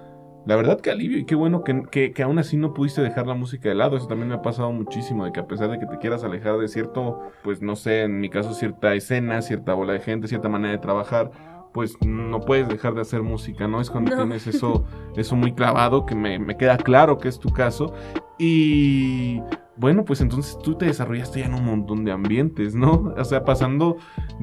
[0.45, 3.27] la verdad que alivio y qué bueno que, que, que aún así no pudiste dejar
[3.27, 3.95] la música de lado.
[3.95, 6.57] Eso también me ha pasado muchísimo, de que a pesar de que te quieras alejar
[6.57, 10.49] de cierto, pues no sé, en mi caso cierta escena, cierta bola de gente, cierta
[10.49, 11.31] manera de trabajar,
[11.75, 13.81] pues no puedes dejar de hacer música, ¿no?
[13.81, 14.17] Es cuando No.
[14.23, 14.85] tienes eso,
[15.17, 17.93] eso muy clavado, que me, me queda claro que es tu caso.
[18.39, 19.41] Y
[19.77, 23.13] bueno, pues entonces tú te desarrollaste ya en un montón de ambientes, ¿no?
[23.17, 23.97] O sea, pasando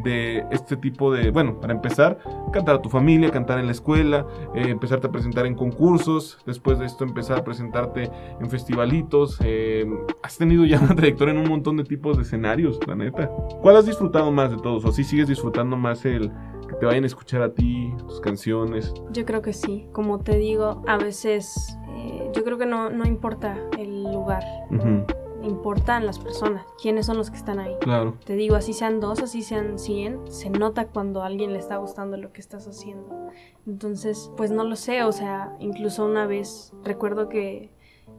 [0.05, 2.19] de este tipo de, bueno, para empezar,
[2.53, 6.79] cantar a tu familia, cantar en la escuela, eh, empezarte a presentar en concursos, después
[6.79, 8.11] de esto empezar a presentarte
[8.41, 9.87] en festivalitos, eh,
[10.23, 13.31] has tenido ya una trayectoria en un montón de tipos de escenarios, la neta.
[13.63, 14.85] ¿Cuál has disfrutado más de todos?
[14.85, 16.31] ¿O si sigues disfrutando más el
[16.73, 18.93] que te vayan a escuchar a ti, tus canciones?
[19.11, 19.87] Yo creo que sí.
[19.93, 24.43] Como te digo, a veces eh, yo creo que no, no importa el lugar.
[25.43, 26.65] Importan las personas.
[26.81, 27.75] ¿Quiénes son los que están ahí?
[27.81, 28.17] claro.
[28.25, 31.77] Te digo, así sean dos, así sean cien, se nota cuando a alguien le está
[31.79, 33.29] gustando lo que estás haciendo.
[33.67, 37.71] Entonces, pues no lo sé, o sea, incluso una vez recuerdo que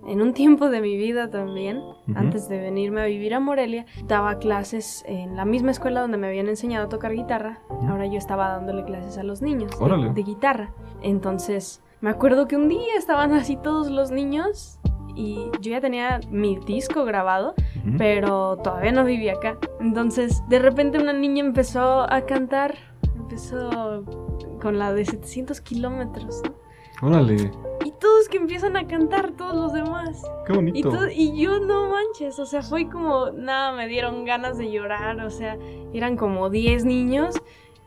[0.07, 1.81] en un tiempo de mi vida también,
[2.15, 6.27] antes de venirme a vivir a Morelia, daba clases en la misma escuela donde me
[6.27, 7.59] habían enseñado a tocar guitarra.
[7.87, 9.71] Ahora yo estaba dándole clases a los niños
[10.13, 10.73] de- guitarra.
[11.01, 14.79] Entonces, me acuerdo que un día estaban así todos los niños
[15.15, 17.53] y yo ya tenía mi disco grabado
[17.97, 19.57] pero todavía no vivía acá.
[19.79, 22.75] Entonces, de repente una niña empezó a cantar,
[23.15, 24.03] empezó
[24.61, 26.62] con la de 700 kilómetros, ¿no?
[27.03, 27.51] Órale,
[27.85, 30.23] Y todos que empiezan a cantar, todos los demás.
[30.47, 30.89] qué Y, bonito.
[30.89, 35.19] todo- y yo no manches, o sea, fue como, nada, me dieron ganas de llorar,
[35.19, 35.57] o sea,
[35.93, 37.35] eran como 10 niños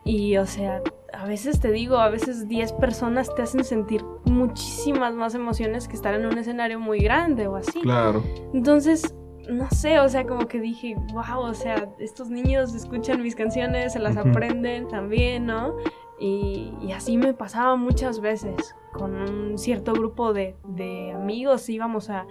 [0.03, 0.81] y, o sea,
[1.13, 5.95] a veces te digo, a veces 10 personas te hacen sentir muchísimas más emociones que
[5.95, 7.81] estar en un escenario muy grande o así.
[7.81, 8.23] Claro.
[8.53, 9.15] Entonces,
[9.49, 13.93] no sé, o sea, como que dije, wow, o sea, estos niños escuchan mis canciones,
[13.93, 15.75] se las aprenden también, ¿no?
[16.19, 18.75] Y, y así me pasaba muchas veces.
[18.97, 22.25] Con un cierto grupo de, de amigos íbamos a,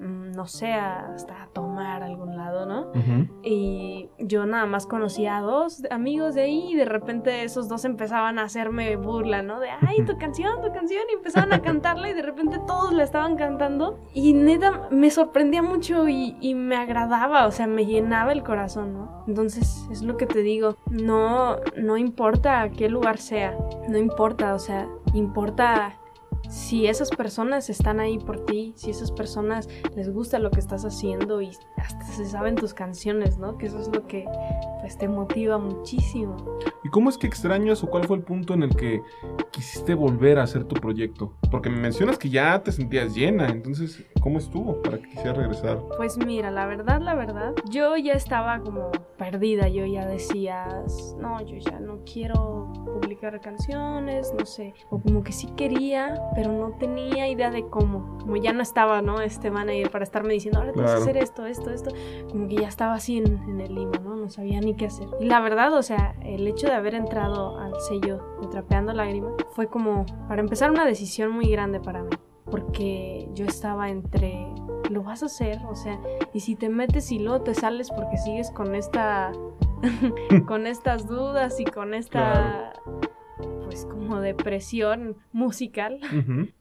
[0.00, 2.92] mm, no sé, a- hasta a tomar a algún lado, ¿no?
[3.42, 7.84] Y yo nada más conocía a dos amigos de ahí y de repente esos dos
[7.84, 9.60] empezaban a hacerme burla, ¿no?
[9.60, 13.02] De, ay, tu canción, tu canción, y empezaban a cantarla y de repente todos la
[13.04, 13.98] estaban cantando.
[14.12, 18.94] Y neta, me sorprendía mucho y, y me agradaba, o sea, me llenaba el corazón,
[18.94, 19.24] ¿no?
[19.28, 23.56] Entonces, es lo que te digo, no, no importa qué lugar sea,
[23.88, 25.94] no importa, o sea, importa
[26.54, 30.84] si esas personas están ahí por ti, si esas personas les gusta lo que estás
[30.84, 33.58] haciendo y hasta se saben tus canciones, ¿no?
[33.58, 34.24] Que eso es lo que
[34.80, 36.36] pues te motiva muchísimo.
[36.84, 39.02] ¿Y cómo es que extrañas o cuál fue el punto en el que
[39.50, 41.34] quisiste volver a hacer tu proyecto?
[41.50, 45.78] Porque me mencionas que ya te sentías llena, entonces, ¿cómo estuvo para que quisieras regresar?
[45.98, 50.82] Pues mira, la verdad, la verdad, yo ya estaba como perdida, yo ya decía,
[51.18, 56.52] no, yo ya no quiero publicar canciones, no sé, o como que sí quería, pero
[56.52, 59.20] no tenía idea de cómo, como ya no estaba, ¿no?
[59.20, 61.90] Este manager para estarme diciendo, ahora tienes que hacer esto, esto, esto,
[62.30, 64.16] como que ya estaba así en, en el limbo, ¿no?
[64.16, 65.06] No sabía ni qué hacer.
[65.20, 69.34] Y la verdad, o sea, el hecho de haber entrado al sello de Trapeando Lágrimas
[69.54, 72.10] fue como, para empezar, una decisión muy grande para mí.
[72.50, 74.46] Porque yo estaba entre,
[74.90, 76.00] lo vas a hacer, o sea,
[76.32, 79.32] y si te metes y luego te sales porque sigues con esta,
[80.46, 82.72] con estas dudas y con esta,
[83.64, 86.00] pues como depresión musical,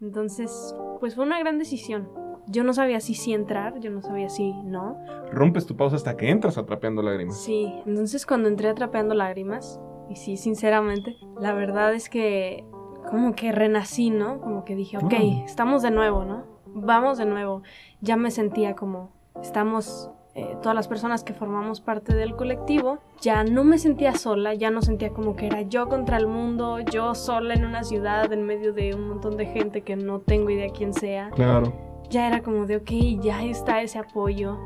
[0.02, 2.10] entonces, pues fue una gran decisión.
[2.48, 4.98] Yo no sabía si sí entrar, yo no sabía si no.
[5.32, 7.42] Rompes tu pausa hasta que entras atrapeando lágrimas.
[7.42, 9.80] Sí, entonces cuando entré atrapeando lágrimas,
[10.10, 12.66] y sí, sinceramente, la verdad es que
[13.10, 14.40] como que renací, ¿no?
[14.40, 15.14] Como que dije, ok,
[15.46, 16.44] estamos de nuevo, ¿no?
[16.66, 17.62] Vamos de nuevo.
[18.02, 23.44] Ya me sentía como, estamos eh, todas las personas que formamos parte del colectivo, ya
[23.44, 27.14] no me sentía sola, ya no sentía como que era yo contra el mundo, yo
[27.14, 30.70] sola en una ciudad en medio de un montón de gente que no tengo idea
[30.76, 31.30] quién sea.
[31.32, 31.72] Claro.
[32.10, 34.58] Ya era como de, ok, ya está ese apoyo,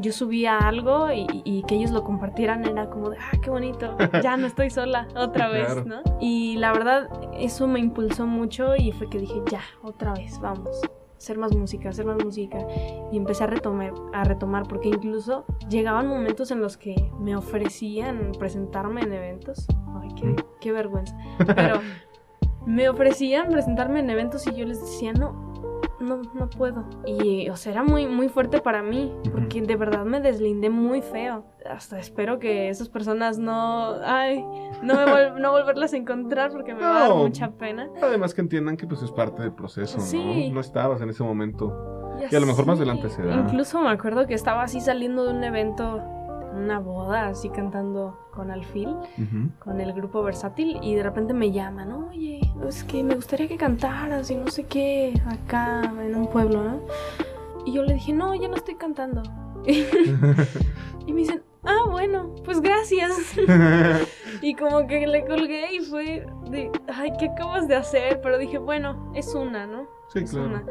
[0.00, 4.36] yo subía algo y, que ellos lo compartieran era como de, ah, qué bonito, ya
[4.36, 6.02] no estoy sola otra vez, ¿no?
[6.20, 10.80] Y la verdad, eso me impulsó mucho y fue que dije, ya, otra vez, vamos.
[11.16, 12.58] Hacer más música, hacer más música.
[13.12, 18.32] Y empecé a retomar, a retomar, porque incluso llegaban momentos en los que me ofrecían
[18.38, 19.66] presentarme en eventos.
[20.00, 21.14] Ay, qué, qué vergüenza.
[21.54, 21.80] Pero
[22.66, 25.49] me ofrecían presentarme en eventos y yo les decía, no,
[26.00, 26.84] no, no puedo.
[27.06, 31.02] Y, o sea, era muy, muy fuerte para mí, porque de verdad me deslindé muy
[31.02, 31.44] feo.
[31.68, 34.44] Hasta espero que esas personas no, ay,
[34.82, 37.88] no, me no volverlas a encontrar porque me va a dar mucha pena.
[38.02, 40.50] Además que entiendan que pues es parte del proceso, ¿no?
[40.52, 42.16] No estabas en ese momento.
[42.30, 43.34] y a lo mejor más adelante se da.
[43.34, 46.02] Incluso me acuerdo que estaba así saliendo de un evento
[46.54, 48.94] una boda así cantando con Alfil,
[49.58, 53.56] con el grupo versátil, y de repente me llaman, oye, es que me gustaría que
[53.56, 56.80] cantaras y no sé qué, acá en un pueblo, ¿no?
[57.64, 59.22] Y yo le dije, no, ya no estoy cantando.
[59.66, 63.12] y me dicen, ah, bueno, pues gracias.
[64.42, 68.20] y como que le colgué y fue de, ay, ¿qué acabas de hacer?
[68.22, 69.86] Pero dije, bueno, es una, ¿no?
[70.12, 70.64] Sí, claro.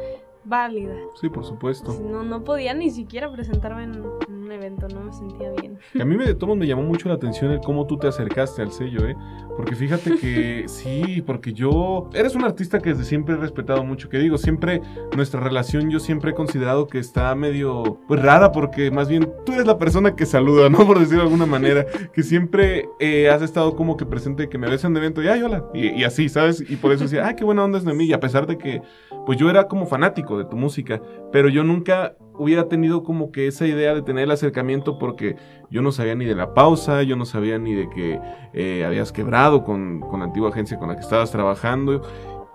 [0.50, 0.94] Válida.
[1.16, 1.96] Sí, por supuesto.
[2.02, 5.78] No, no podía ni siquiera presentarme en, evento, no me sentía bien.
[6.00, 6.26] a mí me,
[6.56, 9.16] me llamó mucho la atención el cómo tú te acercaste al sello, ¿eh?
[9.56, 12.10] Porque fíjate que sí, porque yo...
[12.14, 14.82] Eres un artista que desde siempre he respetado mucho, que digo, siempre
[15.16, 19.54] nuestra relación yo siempre he considerado que está medio, pues rara, porque más bien tú
[19.54, 20.80] eres la persona que saluda, ¿no?
[20.88, 24.70] Por decirlo de alguna manera, que siempre eh, has estado como que presente, que me
[24.70, 26.64] ves en evento y, ay, hola, y, así, ¿sabes?
[26.68, 28.58] Y por eso decía, ay, qué buena onda es de mí, y a pesar de
[28.58, 28.82] que,
[29.26, 33.48] pues yo era como fanático de tu música, pero yo nunca hubiera tenido como que
[33.48, 35.36] esa idea de tener el acercamiento porque
[35.70, 38.20] yo no sabía ni de la pausa, yo no sabía ni de que
[38.54, 42.02] eh, habías quebrado con, la antigua agencia con la que estabas trabajando.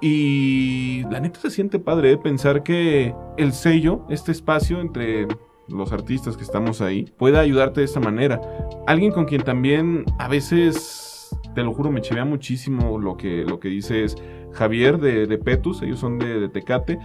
[0.00, 2.16] Y la neta se siente padre ¿eh?
[2.16, 5.28] pensar que el sello, este espacio entre
[5.68, 8.40] los artistas que estamos ahí, pueda ayudarte de esta manera.
[8.86, 11.13] Alguien con quien también a veces,
[11.54, 14.16] te lo juro, me chivea muchísimo lo que, lo que dice es
[14.52, 16.98] Javier de, de Petus, ellos son de, de Tecate.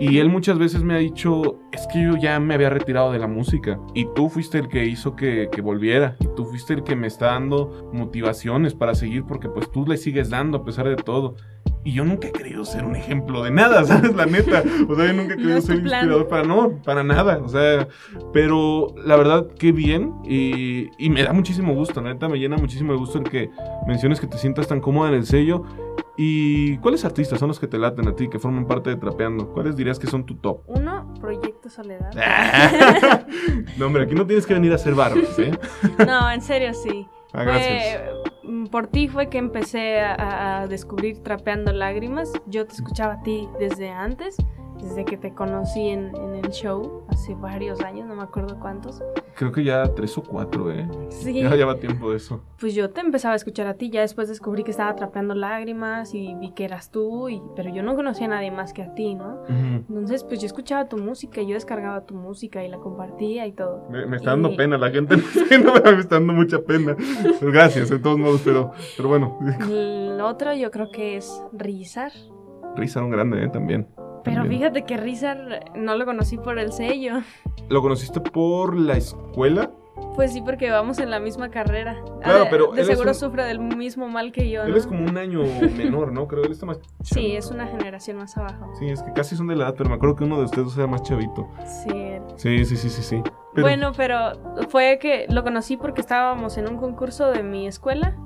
[0.00, 3.18] Y él muchas veces me ha dicho, es que yo ya me había retirado de
[3.18, 6.96] la música y tú fuiste el que hizo que, volviera y tú fuiste el que
[6.96, 10.96] me está dando motivaciones para seguir porque pues tú le sigues dando a pesar de
[10.96, 11.36] todo.
[11.84, 14.14] Y yo nunca he querido ser un ejemplo de nada, ¿sabes?
[14.14, 14.62] La neta.
[14.88, 17.38] O sea, yo nunca he querido ser inspirador para no, para nada.
[17.44, 17.86] O sea,
[18.32, 20.14] pero la verdad, qué bien.
[20.24, 23.50] Y, y me da muchísimo gusto, la neta, me llena muchísimo de gusto el que
[23.86, 25.64] menciones que te sientas tan cómoda en el sello.
[26.16, 29.52] ¿Y cuáles artistas son los que te laten a ti, que forman parte de Trapeando?
[29.52, 30.60] ¿Cuáles dirías que son tu top?
[30.66, 32.12] Uno, Proyecto Soledad.
[33.76, 35.58] no, hombre, aquí no tienes que venir a hacer barbas, ¿eh?
[36.06, 37.08] no, en serio sí.
[37.34, 38.02] Ah, gracias.
[38.42, 42.32] Mm, por ti fue que empecé a, a descubrir Trapeando Lágrimas.
[42.46, 44.36] Yo te escuchaba a ti desde antes
[44.84, 49.02] desde que te conocí en, el show hace varios años, no me acuerdo cuántos.
[49.34, 50.86] Creo que ya tres o cuatro, ¿eh?
[51.08, 51.42] Sí.
[51.42, 52.42] Ya lleva tiempo de eso.
[52.60, 56.14] Pues yo te empezaba a escuchar a ti, ya después descubrí que estaba atrapando lágrimas
[56.14, 58.94] y vi que eras tú, y, pero yo no conocía a nadie más que a
[58.94, 59.42] ti, ¿no?
[59.48, 63.88] Entonces, pues yo escuchaba tu música, yo descargaba tu música y la compartía y todo.
[63.90, 65.16] Me, está dando pena, la gente
[65.64, 66.94] no me está dando mucha pena.
[66.96, 69.38] Pues gracias, de todos modos, pero, pero bueno.
[69.60, 72.12] El otro yo creo que es Rizar.
[72.76, 73.48] Rizar un grande, ¿eh?
[73.48, 73.86] También.
[74.24, 77.20] Pero fíjate que Rizar no lo conocí por el sello.
[77.68, 79.70] ¿Lo conociste por la escuela?
[80.16, 82.00] Pues sí, porque vamos en la misma carrera.
[82.22, 82.72] Claro, ah, pero.
[82.72, 84.62] De seguro sufre del mismo mal que yo.
[84.62, 85.42] Él es como un año
[85.76, 86.28] menor, ¿no?
[86.28, 86.78] Creo que él está más.
[87.02, 88.72] Sí, es una generación más abajo.
[88.78, 90.76] Sí, es que casi son de la edad, pero me acuerdo que uno de ustedes
[90.76, 91.48] era más chavito.
[91.64, 92.18] Sí.
[92.36, 93.22] Sí, sí, sí, sí, sí.
[93.60, 94.32] Bueno, pero
[94.68, 98.16] fue que lo conocí porque estábamos en un concurso de mi escuela.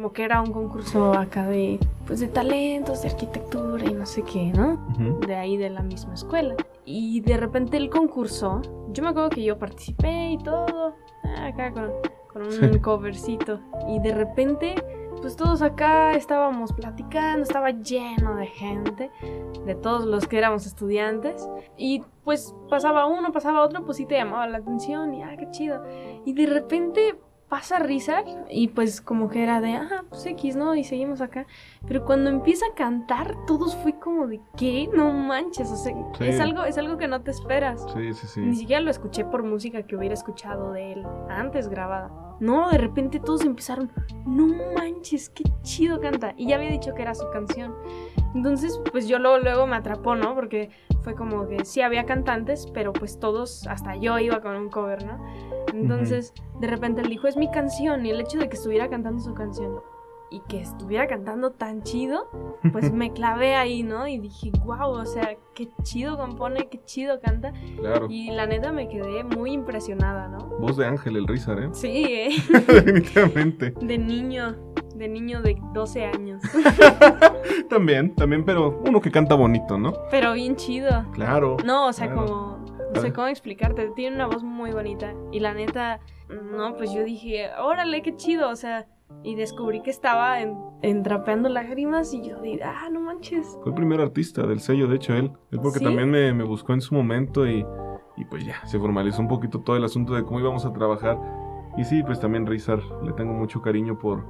[0.00, 4.22] Como que era un concurso acá de, pues, de talentos, de arquitectura y no sé
[4.22, 4.78] qué, ¿no?
[5.26, 6.56] De ahí de la misma escuela.
[6.86, 8.62] Y de repente el concurso,
[8.94, 10.94] yo me acuerdo que yo participé y todo,
[11.36, 11.90] acá con,
[12.32, 13.60] con un covercito.
[13.88, 14.74] Y de repente
[15.20, 19.10] pues todos acá estábamos platicando, estaba lleno de gente,
[19.66, 21.46] de todos los que éramos estudiantes.
[21.76, 25.50] Y pues pasaba uno, pasaba otro, pues sí te llamaba la atención y ah, qué
[25.50, 25.84] chido.
[26.24, 27.18] Y de repente
[27.50, 30.74] pasa risa y pues como que era de, ah, pues X, ¿no?
[30.76, 31.46] Y seguimos acá.
[31.86, 34.88] Pero cuando empieza a cantar, todos fue como de, ¿qué?
[34.94, 36.24] No manches, o sea, Sí.
[36.28, 37.84] es, algo, es algo que no te esperas.
[37.92, 38.60] Sí, sí, Ni sí.
[38.60, 42.10] siquiera lo escuché por música que hubiera escuchado de él antes grabada.
[42.40, 43.90] No, de repente todos empezaron,
[44.24, 44.46] no
[44.78, 46.32] manches, qué chido canta.
[46.38, 47.74] Y ya había dicho que era su canción.
[48.34, 50.34] Entonces, pues yo luego, luego me atrapó, ¿no?
[50.34, 50.70] Porque
[51.02, 55.04] fue como que sí había cantantes, pero pues todos, hasta yo iba con un cover,
[55.04, 55.18] ¿no?
[55.72, 58.04] Entonces, de repente él dijo, es mi canción.
[58.04, 59.80] Y el hecho de que estuviera cantando su canción
[60.30, 62.28] y que estuviera cantando tan chido,
[62.72, 64.06] pues me clavé ahí, ¿no?
[64.06, 67.52] Y dije, wow, o sea, qué chido compone, qué chido canta.
[67.78, 68.06] Claro.
[68.08, 70.38] Y la neta me quedé muy impresionada, ¿no?
[70.60, 71.68] Voz de Ángel, el Rizar, ¿eh?
[71.72, 72.30] Sí, ¿eh?
[72.68, 73.74] Definitivamente.
[73.80, 74.56] De niño,
[75.00, 76.42] de niño de 12 años.
[77.68, 79.94] También, también, pero uno que canta bonito, ¿no?
[80.10, 81.04] Pero bien chido.
[81.12, 81.56] Claro.
[81.64, 82.26] No, o sea, Claro.
[82.26, 82.70] como...
[82.94, 83.88] No sé cómo explicarte.
[83.94, 85.14] Tiene una voz muy bonita.
[85.30, 88.50] Y la neta, no, pues yo dije, órale, qué chido.
[88.50, 88.88] O sea,
[89.22, 92.12] y descubrí que estaba en, en Trapeando Lágrimas.
[92.12, 93.46] Y yo dije, ah, no manches.
[93.62, 95.30] Fue el primer artista del sello, de hecho, él.
[95.52, 95.84] Él porque ¿Sí?
[95.84, 97.64] también me, me buscó en su momento y,
[98.16, 101.16] y pues ya, se formalizó un poquito todo el asunto de cómo íbamos a trabajar.
[101.76, 104.24] Y sí, pues también Rizar, le tengo mucho cariño por,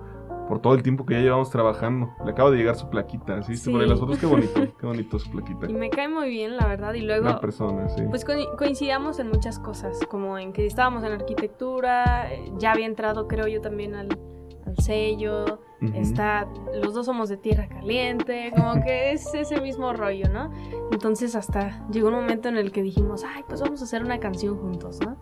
[0.51, 2.13] por todo el tiempo que ya llevamos trabajando.
[2.25, 3.53] Le acaba de llegar su plaquita, ¿sí?
[3.53, 3.91] ¿Viste por ahí Sí.
[3.91, 4.19] las fotos?
[4.19, 5.71] Qué bonito, qué bonito su plaquita.
[5.71, 6.93] Y me cae muy bien, la verdad.
[6.95, 7.23] Y luego...
[7.27, 8.03] Una persona, sí.
[8.11, 12.29] Pues co- coincidíamos en muchas cosas, como en que estábamos en arquitectura,
[12.59, 14.09] ya había entrado creo yo también al,
[14.67, 15.61] al sello,
[15.95, 16.49] está,
[16.83, 20.51] los dos somos de tierra caliente, como que es ese mismo rollo, ¿no?
[20.91, 24.19] Entonces hasta llegó un momento en el que dijimos, ay, pues vamos a hacer una
[24.19, 25.17] canción juntos, ¿no?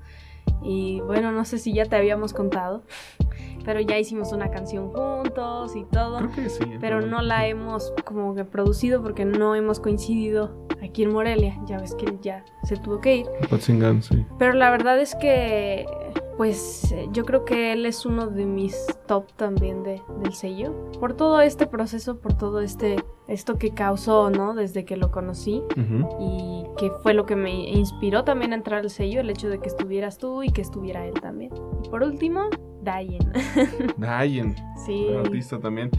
[0.62, 2.82] Y bueno, no sé si ya te habíamos contado,
[3.64, 6.64] pero ya hicimos una canción juntos y todo Creo que sí.
[6.80, 11.56] pero no la hemos como que producido porque no hemos coincidido aquí en Morelia.
[11.66, 13.26] Ya ves que ya se tuvo que ir.
[14.00, 14.26] Sí.
[14.38, 15.86] Pero la verdad es que,
[16.38, 20.72] pues, eh, yo creo que él es uno de mis top también de, del sello.
[21.00, 22.94] Por todo este proceso, por todo este,
[23.26, 24.54] esto que causó, ¿no?
[24.54, 25.64] Desde que lo conocí
[26.20, 29.58] y que fue lo que me inspiró también a entrar al sello, el hecho de
[29.58, 31.50] que estuvieras tú y que estuviera él también.
[31.84, 32.48] Y por último,
[32.82, 33.32] Dayen.
[33.98, 34.54] Dayen,
[34.86, 35.90] sí, artista también.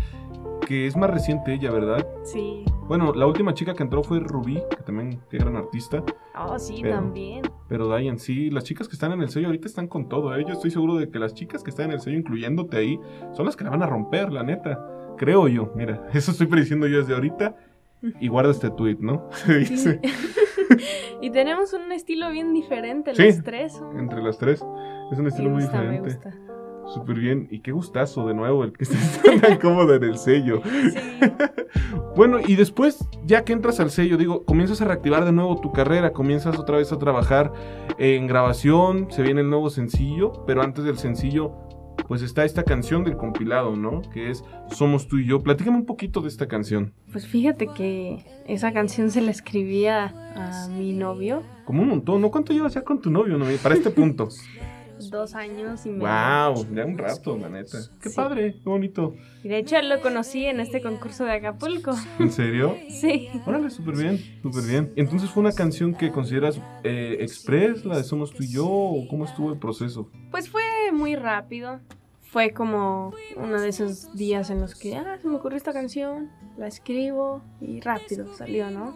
[0.70, 2.06] Que es más reciente ella, ¿verdad?
[2.24, 2.64] sí.
[2.88, 6.04] Bueno, la última chica que entró fue Rubí, que también, qué gran artista.
[6.36, 7.42] Oh, sí, Pero- también.
[7.68, 10.44] Pero Dayan, sí, las chicas que están en el sello ahorita están con todo, ¿eh?
[10.48, 13.00] Yo estoy seguro de que las chicas que están en el sello, incluyéndote ahí,
[13.34, 14.80] son las que la van a romper, la neta.
[15.18, 17.56] Creo yo, mira, eso estoy prediciendo yo desde ahorita.
[18.22, 19.28] Y guarda este tweet, ¿no?
[19.32, 20.00] Se dice.
[21.22, 23.24] y tenemos un estilo bien diferente, Sí.
[23.26, 23.74] los tres.
[23.74, 24.64] son- Entre las tres.
[25.12, 26.02] Es un estilo muy me diferente.
[26.14, 26.34] gusta.
[26.94, 27.48] Súper bien.
[27.52, 30.62] Y qué gustazo de nuevo el que estés tan cómoda en el sello.
[30.64, 31.00] Sí.
[32.16, 35.72] Bueno, y después, ya que entras al sello, digo, comienzas a reactivar de nuevo tu
[35.72, 37.54] carrera, comienzas otra vez a trabajar
[37.98, 41.54] en grabación, se viene el nuevo sencillo, pero antes del sencillo,
[42.08, 44.02] pues está esta canción del compilado, ¿no?
[44.12, 45.42] Que es Somos tú y yo.
[45.44, 46.94] Platícame un poquito de esta canción.
[47.12, 52.32] Pues fíjate que esa canción se la escribía a mi novio Como un montón, ¿no?
[52.32, 53.46] ¿Cuánto llevas ya con tu novio, no?
[53.62, 54.30] Para este punto.
[55.10, 56.02] dos años y medio.
[56.08, 57.78] wow, ya un rato, la neta.
[58.02, 58.16] Qué Sí.
[58.16, 59.16] padre, qué bonito.
[59.44, 61.94] Y de hecho lo conocí en este concurso de Acapulco.
[62.20, 62.76] ¿En serio?
[62.90, 63.30] Sí.
[63.46, 64.92] Órale, súper bien, súper bien.
[64.98, 69.08] Entonces fue una canción que consideras eh, express, la de Somos tú y yo, o
[69.08, 70.10] cómo estuvo el proceso.
[70.32, 71.80] Pues fue muy rápido.
[72.22, 76.30] Fue como uno de esos días en los que, ah, se me ocurrió esta canción,
[76.58, 78.96] la escribo y rápido salió, ¿no?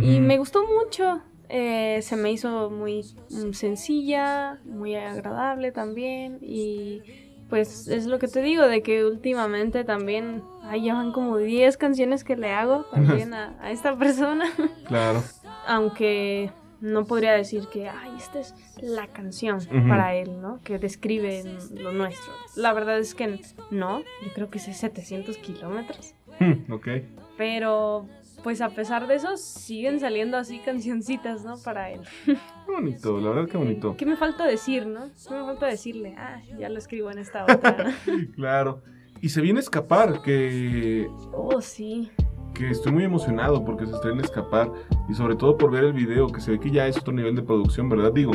[0.00, 1.20] Y me gustó mucho.
[1.54, 6.38] Eh, se me hizo muy mm, sencilla, muy agradable también.
[6.40, 7.02] Y
[7.50, 11.76] pues es lo que te digo, de que últimamente también, ahí ya van como 10
[11.76, 14.46] canciones que le hago también a, a esta persona.
[14.86, 15.22] Claro.
[15.66, 16.50] Aunque
[16.82, 20.60] no podría decir que, ay, esta es la canción para él, ¿no?
[20.64, 21.44] Que describe
[21.74, 22.32] lo nuestro.
[22.56, 23.40] La verdad es que
[23.70, 26.14] no, yo creo que es 700 kilómetros.
[26.40, 26.88] Hmm, ok.
[27.36, 28.08] Pero,
[28.42, 31.58] pues a pesar de eso, siguen saliendo así cancioncitas, ¿no?
[31.58, 32.00] Para él.
[32.24, 32.36] Qué
[32.66, 33.96] bonito, la verdad que bonito.
[33.96, 35.10] ¿Qué me falta decir, no?
[35.28, 36.14] ¿Qué me falta decirle?
[36.16, 37.84] Ah, ya lo escribo en esta otra.
[38.06, 38.12] ¿no?
[38.34, 38.82] Claro.
[39.20, 42.10] Y se viene Escapar, que, oh, sí.
[42.52, 44.70] Que estoy muy emocionado porque se estrena Escapar.
[45.08, 47.34] Y sobre todo por ver el video, que se ve que ya es otro nivel
[47.34, 48.12] de producción, ¿verdad?
[48.12, 48.32] Digo,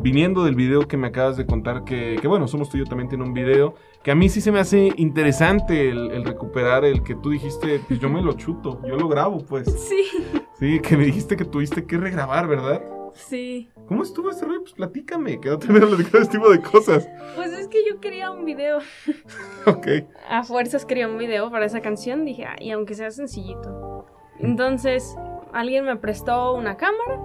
[0.00, 2.86] viniendo del video que me acabas de contar, que, que bueno, Somos tú y yo
[2.86, 6.84] también tiene un video, que a mí sí se me hace interesante el, el recuperar
[6.84, 9.66] el que tú dijiste, pues yo me lo chuto, yo lo grabo, pues.
[9.88, 10.04] Sí.
[10.58, 12.80] Sí, que me dijiste que tuviste que regrabar, ¿verdad?
[13.14, 13.70] Sí.
[13.86, 14.60] ¿Cómo estuvo ese rollo?
[14.62, 17.08] Pues platícame, que no te voy a platicar ese tipo de cosas.
[17.36, 18.78] Pues es que yo quería un video.
[19.66, 19.86] Ok.
[20.28, 22.24] A fuerzas quería un video para esa canción.
[22.24, 24.06] Dije, y aunque sea sencillito.
[24.38, 25.16] Entonces,
[25.52, 27.18] alguien me prestó una cámara.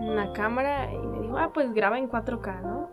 [0.00, 2.90] Una cámara y me dijo, ah, pues graba en 4K, ¿no?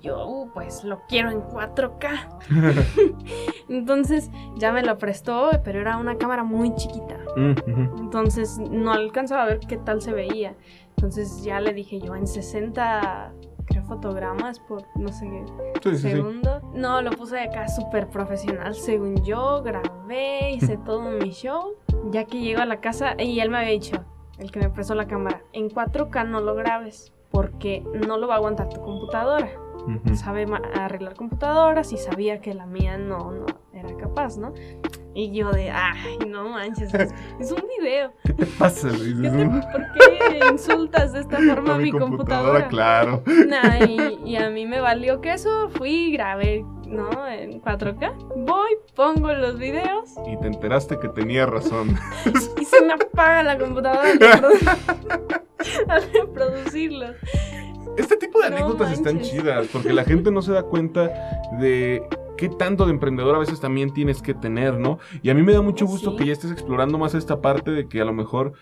[0.00, 2.28] Yo, "Uh, pues lo quiero en 4K.
[3.68, 7.18] Entonces, ya me lo prestó, pero era una cámara muy chiquita.
[7.36, 7.98] Mm.
[7.98, 10.54] Entonces no alcanzaba a ver qué tal se veía.
[11.02, 13.32] Entonces ya le dije yo en 60,
[13.64, 15.44] creo, fotogramas por no sé qué
[15.82, 16.10] Sí, sí, sí.
[16.12, 16.60] segundo.
[16.74, 21.74] No, lo puse acá súper profesional, según yo, grabé, hice todo mi show.
[22.12, 23.96] Ya que llego a la casa, y él me había dicho,
[24.38, 28.34] el que me prestó la cámara, en 4K no lo grabes, porque no lo va
[28.34, 29.50] a aguantar tu computadora.
[29.86, 30.14] Ujú.
[30.16, 34.52] Sabe ma- arreglar computadoras y sabía que la mía no, no era capaz, ¿no?
[35.14, 38.12] Y yo de, ay, no manches, es, es un video.
[38.24, 38.88] ¿Qué te pasa?
[38.88, 39.14] Luis?
[39.20, 42.68] ¿Qué te- ¿Por qué insultas de esta forma a mi computadora?
[42.68, 43.22] claro.
[43.48, 47.26] Nah, y, y a mí me valió que eso, fui grabé, ¿no?
[47.28, 48.12] En 4K.
[48.46, 51.96] Voy, pongo los videos Y te enteraste que tenía razón.
[52.60, 55.40] y se me apaga la computadora al reprodu-
[55.88, 57.16] al reproducirlos.
[57.96, 61.10] Este tipo de No anécdotas están chidas porque la gente no se da cuenta
[61.60, 62.02] de
[62.36, 64.98] qué tanto de emprendedor a veces también tienes que tener, ¿no?
[65.22, 66.16] Y a mí me da mucho gusto Sí.
[66.16, 68.54] que ya estés explorando más esta parte de que a lo mejor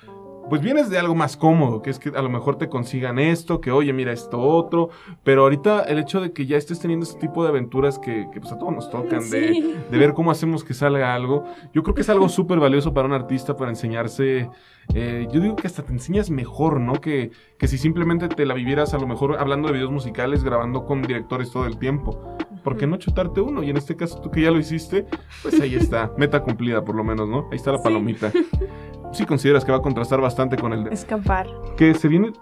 [0.49, 3.61] pues vienes de algo más cómodo, que es que a lo mejor te consigan esto,
[3.61, 4.91] que oye, mira esto otro,
[5.23, 8.41] pero ahorita el hecho de que ya estés teniendo este tipo de aventuras que, que,
[8.41, 9.75] pues a todos nos tocan, de, Sí.
[9.91, 13.07] de ver cómo hacemos que salga algo, yo creo que es algo súper valioso para
[13.07, 14.49] un artista, para enseñarse,
[14.95, 16.95] eh, yo digo que hasta te enseñas mejor, ¿no?
[16.95, 20.85] Que, que si simplemente te la vivieras a lo mejor hablando de videos musicales, grabando
[20.85, 22.37] con directores todo el tiempo.
[22.65, 23.63] ¿Por qué no chutarte uno?
[23.63, 25.07] Y en este caso, tú que ya lo hiciste,
[25.43, 27.47] pues ahí está, meta cumplida por lo menos, ¿no?
[27.51, 28.31] Ahí está la palomita.
[28.31, 28.47] Sí
[29.27, 30.91] consideras que va a contrastar bastante con el de...
[30.91, 31.47] Escapar.
[31.77, 32.33] Que se viene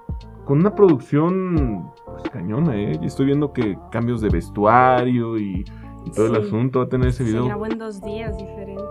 [0.44, 2.98] con una producción pues, cañona, ¿eh?
[3.02, 5.64] Y estoy viendo que cambios de vestuario y,
[6.04, 6.46] y todo el Sí.
[6.48, 7.44] asunto va a tener ese Se video.
[7.46, 8.84] grabó en dos días diferentes.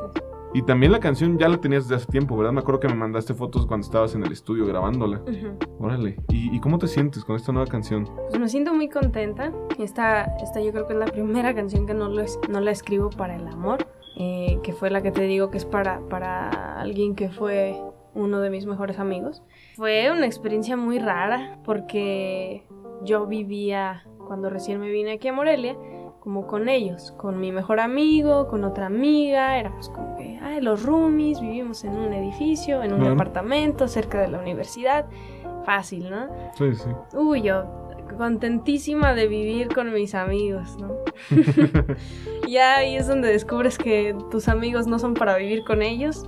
[0.53, 2.53] Y también la canción ya la tenías desde hace tiempo, ¿verdad?
[2.53, 5.19] Me acuerdo que me mandaste fotos cuando estabas en el estudio grabándola.
[5.19, 5.57] Ujú.
[5.85, 6.15] Órale.
[6.29, 8.05] ¿Y, y cómo te sientes con esta nueva canción?
[8.29, 9.51] Pues me siento muy contenta.
[9.77, 12.71] Esta, esta yo creo que es la primera canción que no, lo es- no la
[12.71, 13.85] escribo para el amor,
[14.19, 17.79] eh, que fue la que te digo que es para, para alguien que fue
[18.15, 19.43] uno de mis mejores amigos.
[19.75, 22.63] Fue una experiencia muy rara porque
[23.03, 25.75] yo vivía, cuando recién me vine aquí a Morelia,
[26.19, 30.83] como con ellos, con mi mejor amigo, con otra amiga, éramos como que, ay, los
[30.83, 33.13] roomies, vivimos en un edificio, en un Claro.
[33.13, 35.05] departamento cerca de la universidad,
[35.63, 36.27] fácil, ¿no?
[36.55, 36.89] Sí, sí.
[37.15, 40.97] Uy, yo contentísima de vivir con mis amigos, ¿no?
[42.47, 46.25] ya ahí es donde descubres que tus amigos no son para vivir con ellos.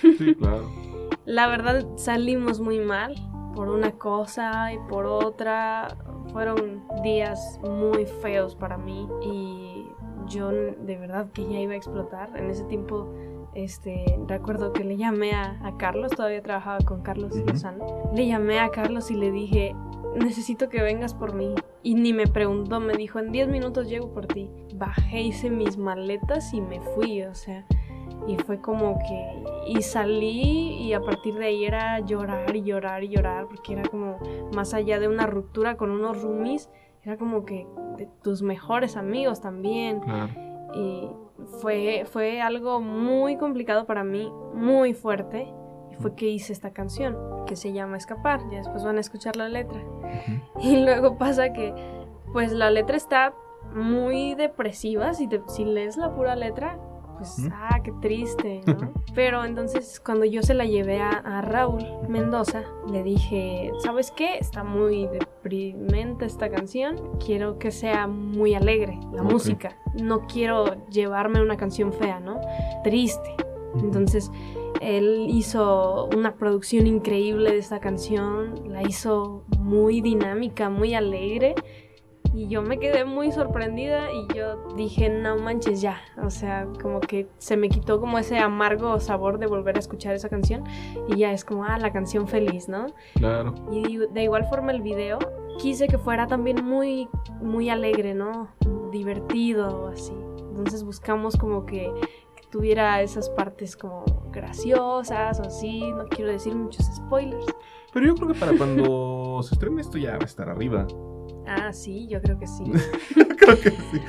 [0.00, 0.68] Sí, claro.
[1.24, 3.14] La verdad salimos muy mal
[3.54, 5.96] por una cosa y por otra.
[6.32, 9.86] Fueron días muy feos para mí y
[10.28, 12.30] yo de verdad que ya iba a explotar.
[12.36, 13.12] En ese tiempo,
[13.54, 17.46] este, recuerdo que le llamé a, a Carlos, todavía trabajaba con Carlos Ujú.
[17.46, 18.10] Lozano.
[18.14, 19.74] Le llamé a Carlos y le dije,
[20.16, 21.54] necesito que vengas por mí.
[21.82, 24.50] Y ni me preguntó, me dijo, en 10 minutos llego por ti.
[24.74, 27.66] Bajé, hice mis maletas y me fui, o sea.
[28.26, 29.44] Y fue como que...
[29.66, 33.82] Y salí y a partir de ahí era llorar y llorar y llorar porque era
[33.88, 34.18] como
[34.54, 36.70] más allá de una ruptura con unos roomies,
[37.02, 40.00] era como que de tus mejores amigos también.
[40.00, 40.32] Claro.
[40.74, 41.08] Y
[41.60, 45.52] fue, fue algo muy complicado para mí, muy fuerte.
[45.90, 47.16] Y fue que hice esta canción,
[47.46, 48.40] que se llama Escapar.
[48.50, 49.80] Ya después van a escuchar la letra.
[50.60, 51.74] Y luego pasa que,
[52.32, 53.34] pues la letra está
[53.74, 55.14] muy depresiva.
[55.14, 56.78] Si, te- si lees la pura letra,
[57.18, 58.92] pues, ah, qué triste, ¿no?
[59.14, 64.38] Pero entonces, cuando yo se la llevé a, a Raúl Mendoza, le dije, ¿sabes qué?
[64.38, 65.06] Está muy
[65.42, 67.18] deprimente esta canción.
[67.24, 69.76] Quiero que sea muy alegre la música.
[69.94, 72.40] No quiero llevarme una canción fea, ¿no?
[72.84, 73.34] Triste.
[73.82, 74.30] Entonces,
[74.80, 81.54] él hizo una producción increíble de esta canción, la hizo muy dinámica, muy alegre.
[82.32, 85.98] Y yo me quedé muy sorprendida y yo dije, no manches ya.
[86.22, 90.14] O sea, como que se me quitó como ese amargo sabor de volver a escuchar
[90.14, 90.62] esa canción.
[91.08, 92.86] Y ya es como, ah, la canción feliz, ¿no?
[93.16, 93.54] Claro.
[93.72, 95.18] Y de- igual forma el video,
[95.58, 97.08] quise que fuera también muy,
[97.42, 98.48] muy alegre, ¿no?
[98.92, 100.12] Divertido, así.
[100.38, 101.90] Entonces buscamos como que,
[102.36, 105.80] que tuviera esas partes como graciosas o así.
[105.92, 107.46] No quiero decir muchos spoilers.
[107.92, 110.86] Pero yo creo que para cuando se estrene esto ya va a estar arriba.
[111.50, 112.62] Ah, sí, yo creo que sí.
[113.38, 114.00] creo que sí.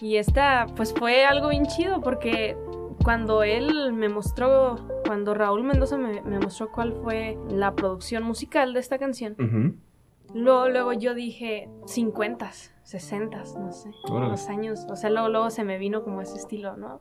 [0.00, 2.56] Y esta, pues fue algo bien chido porque
[3.04, 4.76] cuando él me mostró,
[5.06, 9.36] cuando Raúl Mendoza me, me mostró cuál fue la producción musical de esta canción.
[10.32, 12.50] Luego, luego yo dije 50,
[12.82, 14.30] 60, no sé, Órale.
[14.30, 17.00] los años, o sea, luego, luego se me vino como ese estilo, ¿no?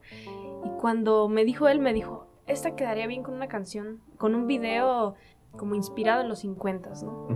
[0.65, 4.47] Y cuando me dijo él, me dijo, esta quedaría bien con una canción, con un
[4.47, 5.13] video
[5.55, 7.27] como inspirado en los 50, ¿no?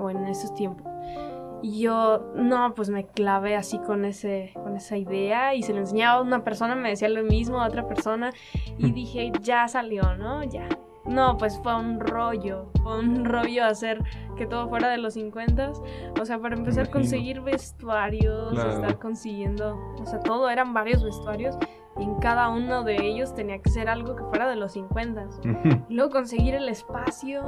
[0.00, 0.86] O en esos tiempos.
[1.62, 5.80] Y yo, no, pues me clavé así con, ese, con esa idea y se lo
[5.80, 8.32] enseñaba a una persona, me decía lo mismo a otra persona
[8.78, 10.42] y dije, ya salió, ¿no?
[10.44, 10.68] Ya.
[11.06, 14.02] No, pues fue un rollo, fue un rollo hacer
[14.36, 15.72] que todo fuera de los 50.
[16.20, 18.70] O sea, para empezar a conseguir vestuarios, Claro.
[18.70, 21.56] estar consiguiendo, o sea, todo eran varios vestuarios
[21.98, 25.24] y en cada uno de ellos tenía que ser algo que fuera de los 50.
[25.26, 25.84] Ujú.
[25.88, 27.42] Luego conseguir el espacio,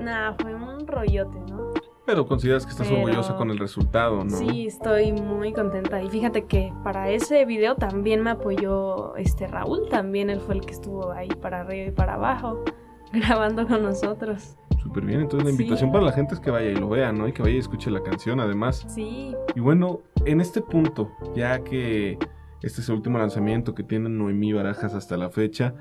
[0.00, 1.65] nada, fue un rollote, ¿no?
[2.06, 4.30] Pero consideras que estás Pero- orgullosa con el resultado, ¿no?
[4.30, 6.00] Sí, estoy muy contenta.
[6.02, 10.60] Y fíjate que para ese video también me apoyó este Raúl, también él fue el
[10.60, 12.62] que estuvo ahí para arriba y para abajo,
[13.12, 14.56] grabando con nosotros.
[14.80, 15.20] Súper bien.
[15.20, 15.62] Entonces la Sí.
[15.62, 17.26] invitación para la gente es que vaya y lo vea, ¿no?
[17.26, 18.84] Y que vaya y escuche la canción además.
[18.88, 22.18] Sí, Y bueno, en este punto, ya que
[22.62, 25.74] este es el último lanzamiento que tiene Noemí Barajas hasta la fecha,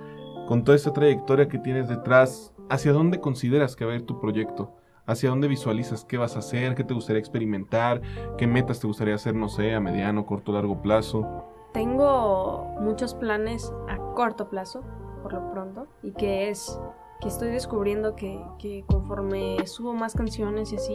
[0.47, 4.19] con toda esta trayectoria que tienes detrás, ¿hacia dónde consideras que va a ir tu
[4.19, 4.73] proyecto?
[5.07, 6.75] ¿Hacia dónde visualizas qué vas a hacer?
[6.75, 8.01] ¿Qué te gustaría experimentar?
[8.37, 11.51] ¿Qué metas te gustaría hacer, no sé, a mediano, corto, largo plazo?
[11.75, 14.81] tengo muchos planes a corto plazo,
[15.21, 16.79] por lo pronto, y que es
[17.19, 20.93] que estoy descubriendo que, conforme subo más canciones y así,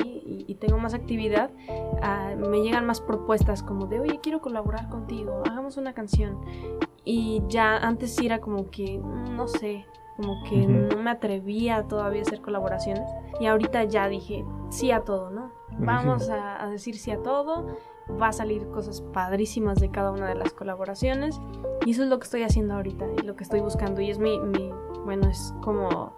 [0.48, 1.50] y, tengo más actividad,
[2.00, 6.40] ah, me llegan más propuestas como de, oye, quiero colaborar contigo, hagamos una canción.
[7.04, 9.84] Y ya antes era como que, mm, no sé,
[10.16, 13.08] como que no me atrevía todavía a hacer colaboraciones.
[13.40, 15.50] Y ahorita ya dije sí a todo, ¿no?
[15.78, 17.66] Vamos a, a decir sí a todo.
[18.20, 21.40] Va a salir cosas padrísimas de cada una de las colaboraciones.
[21.86, 24.00] Y eso es lo que estoy haciendo ahorita y lo que estoy buscando.
[24.00, 24.70] Y es mi, mi
[25.04, 26.12] bueno, es como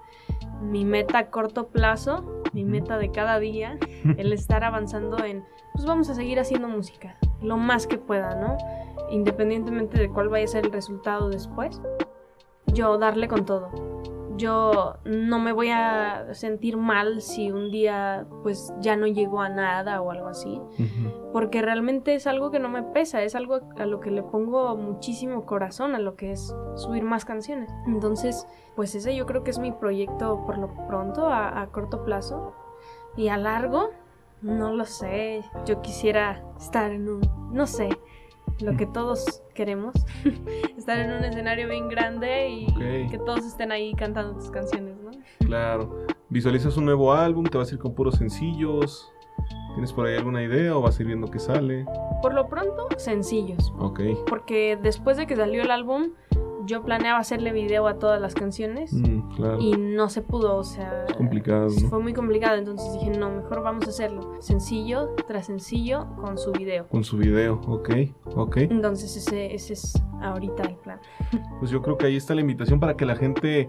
[0.62, 3.78] mi meta a corto plazo, mi meta de cada día,
[4.16, 8.56] el estar avanzando en, pues vamos a seguir haciendo música, lo más que pueda, ¿no?
[9.10, 11.80] Independientemente de cuál vaya a ser el resultado después,
[12.72, 13.70] yo darle con todo.
[14.36, 19.50] Yo no me voy a sentir mal si un día pues ya no llegó a
[19.50, 20.60] nada o algo así,
[21.32, 24.74] porque realmente es algo que no me pesa, es algo a lo que le pongo
[24.76, 27.70] muchísimo corazón, a lo que es subir más canciones.
[27.86, 32.02] Entonces, pues ese yo creo que es mi proyecto por lo pronto, a, a corto
[32.02, 32.54] plazo.
[33.14, 33.90] Y a largo,
[34.40, 37.20] no lo sé, yo quisiera estar en un,
[37.52, 37.90] no sé,
[38.60, 39.94] lo que todos queremos,
[40.76, 42.66] estar en un escenario bien grande y
[43.10, 45.10] que todos estén ahí cantando tus canciones, ¿no?
[45.46, 46.06] Claro.
[46.28, 47.44] ¿Visualizas un nuevo álbum?
[47.44, 49.10] ¿Te vas a ir con puros sencillos?
[49.74, 51.84] ¿Tienes por ahí alguna idea o vas a ir viendo qué sale?
[52.20, 54.00] Por lo pronto, sencillos, Ok.
[54.28, 56.10] porque después de que salió el álbum,
[56.66, 59.58] yo planeaba hacerle video a todas las canciones Mm, claro.
[59.60, 61.88] y no se pudo, o sea, Es complicado, ¿no?
[61.88, 66.52] fue muy complicado, entonces dije, no, mejor vamos a hacerlo sencillo tras sencillo con su
[66.52, 66.86] video.
[66.88, 67.90] Con su video, ok,
[68.36, 68.56] ok.
[68.58, 71.00] Entonces ese, ese es ahorita el plan.
[71.58, 73.68] Pues yo creo que ahí está la invitación para que la gente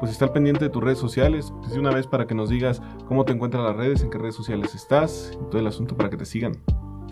[0.00, 1.52] pues esté al pendiente de tus redes sociales.
[1.60, 4.16] Pues de una vez para que nos digas cómo te encuentran las redes, en qué
[4.16, 6.52] redes sociales estás, y todo el asunto para que te sigan.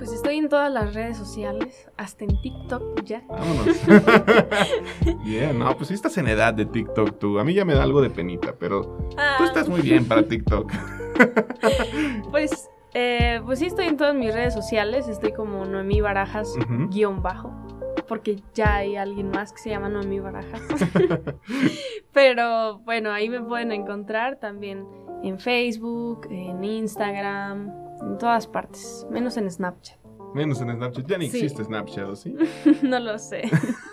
[0.02, 3.22] Pues estoy en todas las redes sociales, hasta en TikTok ya.
[3.28, 3.80] Vámonos.
[5.24, 7.38] yeah, no, pues sí estás en edad de TikTok tú.
[7.38, 10.24] A mí ya me da algo de penita, pero Ah, tú estás muy bien para
[10.24, 10.72] TikTok.
[12.32, 16.52] Pues, eh, pues sí estoy en todas mis redes sociales, estoy como Noemí Barajas
[16.88, 17.52] guion bajo,
[18.08, 20.62] porque ya hay alguien más que se llama Noemí Barajas.
[22.12, 24.84] Pero bueno, ahí me pueden encontrar también
[25.22, 27.70] en Facebook, en Instagram,
[28.00, 30.01] en todas partes, menos en Snapchat.
[30.34, 31.06] Menos en Snapchat.
[31.06, 31.38] Ya ni Sí.
[31.38, 32.34] existe Snapchat, ¿o sí?
[32.82, 33.42] no lo sé.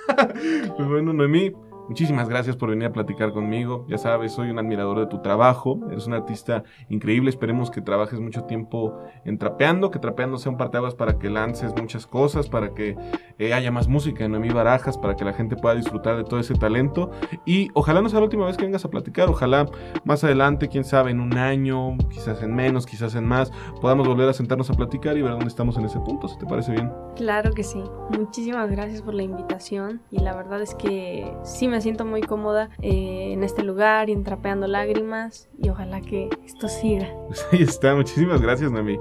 [0.75, 1.51] Pues bueno, Noemí,
[1.89, 3.85] muchísimas gracias por venir a platicar conmigo.
[3.89, 5.79] Ya sabes, soy un admirador de tu trabajo.
[5.91, 7.29] Eres un artista increíble.
[7.29, 11.73] Esperemos que trabajes mucho tiempo en Trapeando, que Trapeando sea un parteaguas para que lances
[11.75, 12.95] muchas cosas, para que
[13.39, 16.39] eh, haya más música en Noemí Barajas, para que la gente pueda disfrutar de todo
[16.39, 17.09] ese talento.
[17.45, 19.27] Y ojalá no sea la última vez que vengas a platicar.
[19.27, 19.65] Ojalá
[20.05, 23.51] más adelante, quién sabe, en un año, quizás en menos, quizás en más,
[23.81, 26.27] podamos volver a sentarnos a platicar y ver dónde estamos en ese punto.
[26.27, 26.91] ¿Si te parece bien?
[27.15, 27.81] Claro que sí.
[28.15, 32.69] Muchísimas gracias por la invitación y la verdad es que sí me siento muy cómoda
[32.81, 37.07] eh, en este lugar y en Trapeando Lágrimas y ojalá que esto siga.
[37.27, 37.95] Pues ahí está.
[37.95, 38.99] Muchísimas gracias, Noemí.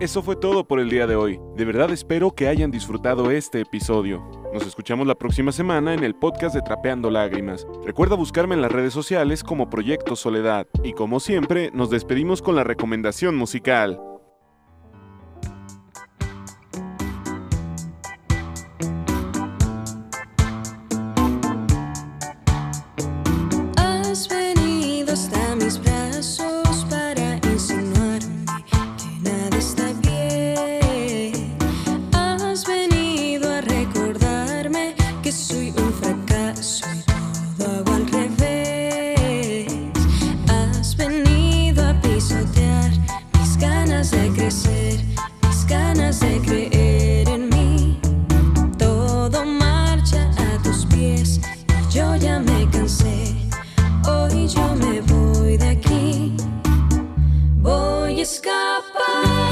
[0.00, 1.40] Eso fue todo por el día de hoy.
[1.56, 4.28] De verdad espero que hayan disfrutado este episodio.
[4.52, 7.66] Nos escuchamos la próxima semana en el podcast de Trapeando Lágrimas.
[7.84, 10.66] Recuerda buscarme en las redes sociales como Proyecto Soledad.
[10.82, 14.00] Y como siempre, nos despedimos con la recomendación musical.
[59.14, 59.43] Escapar.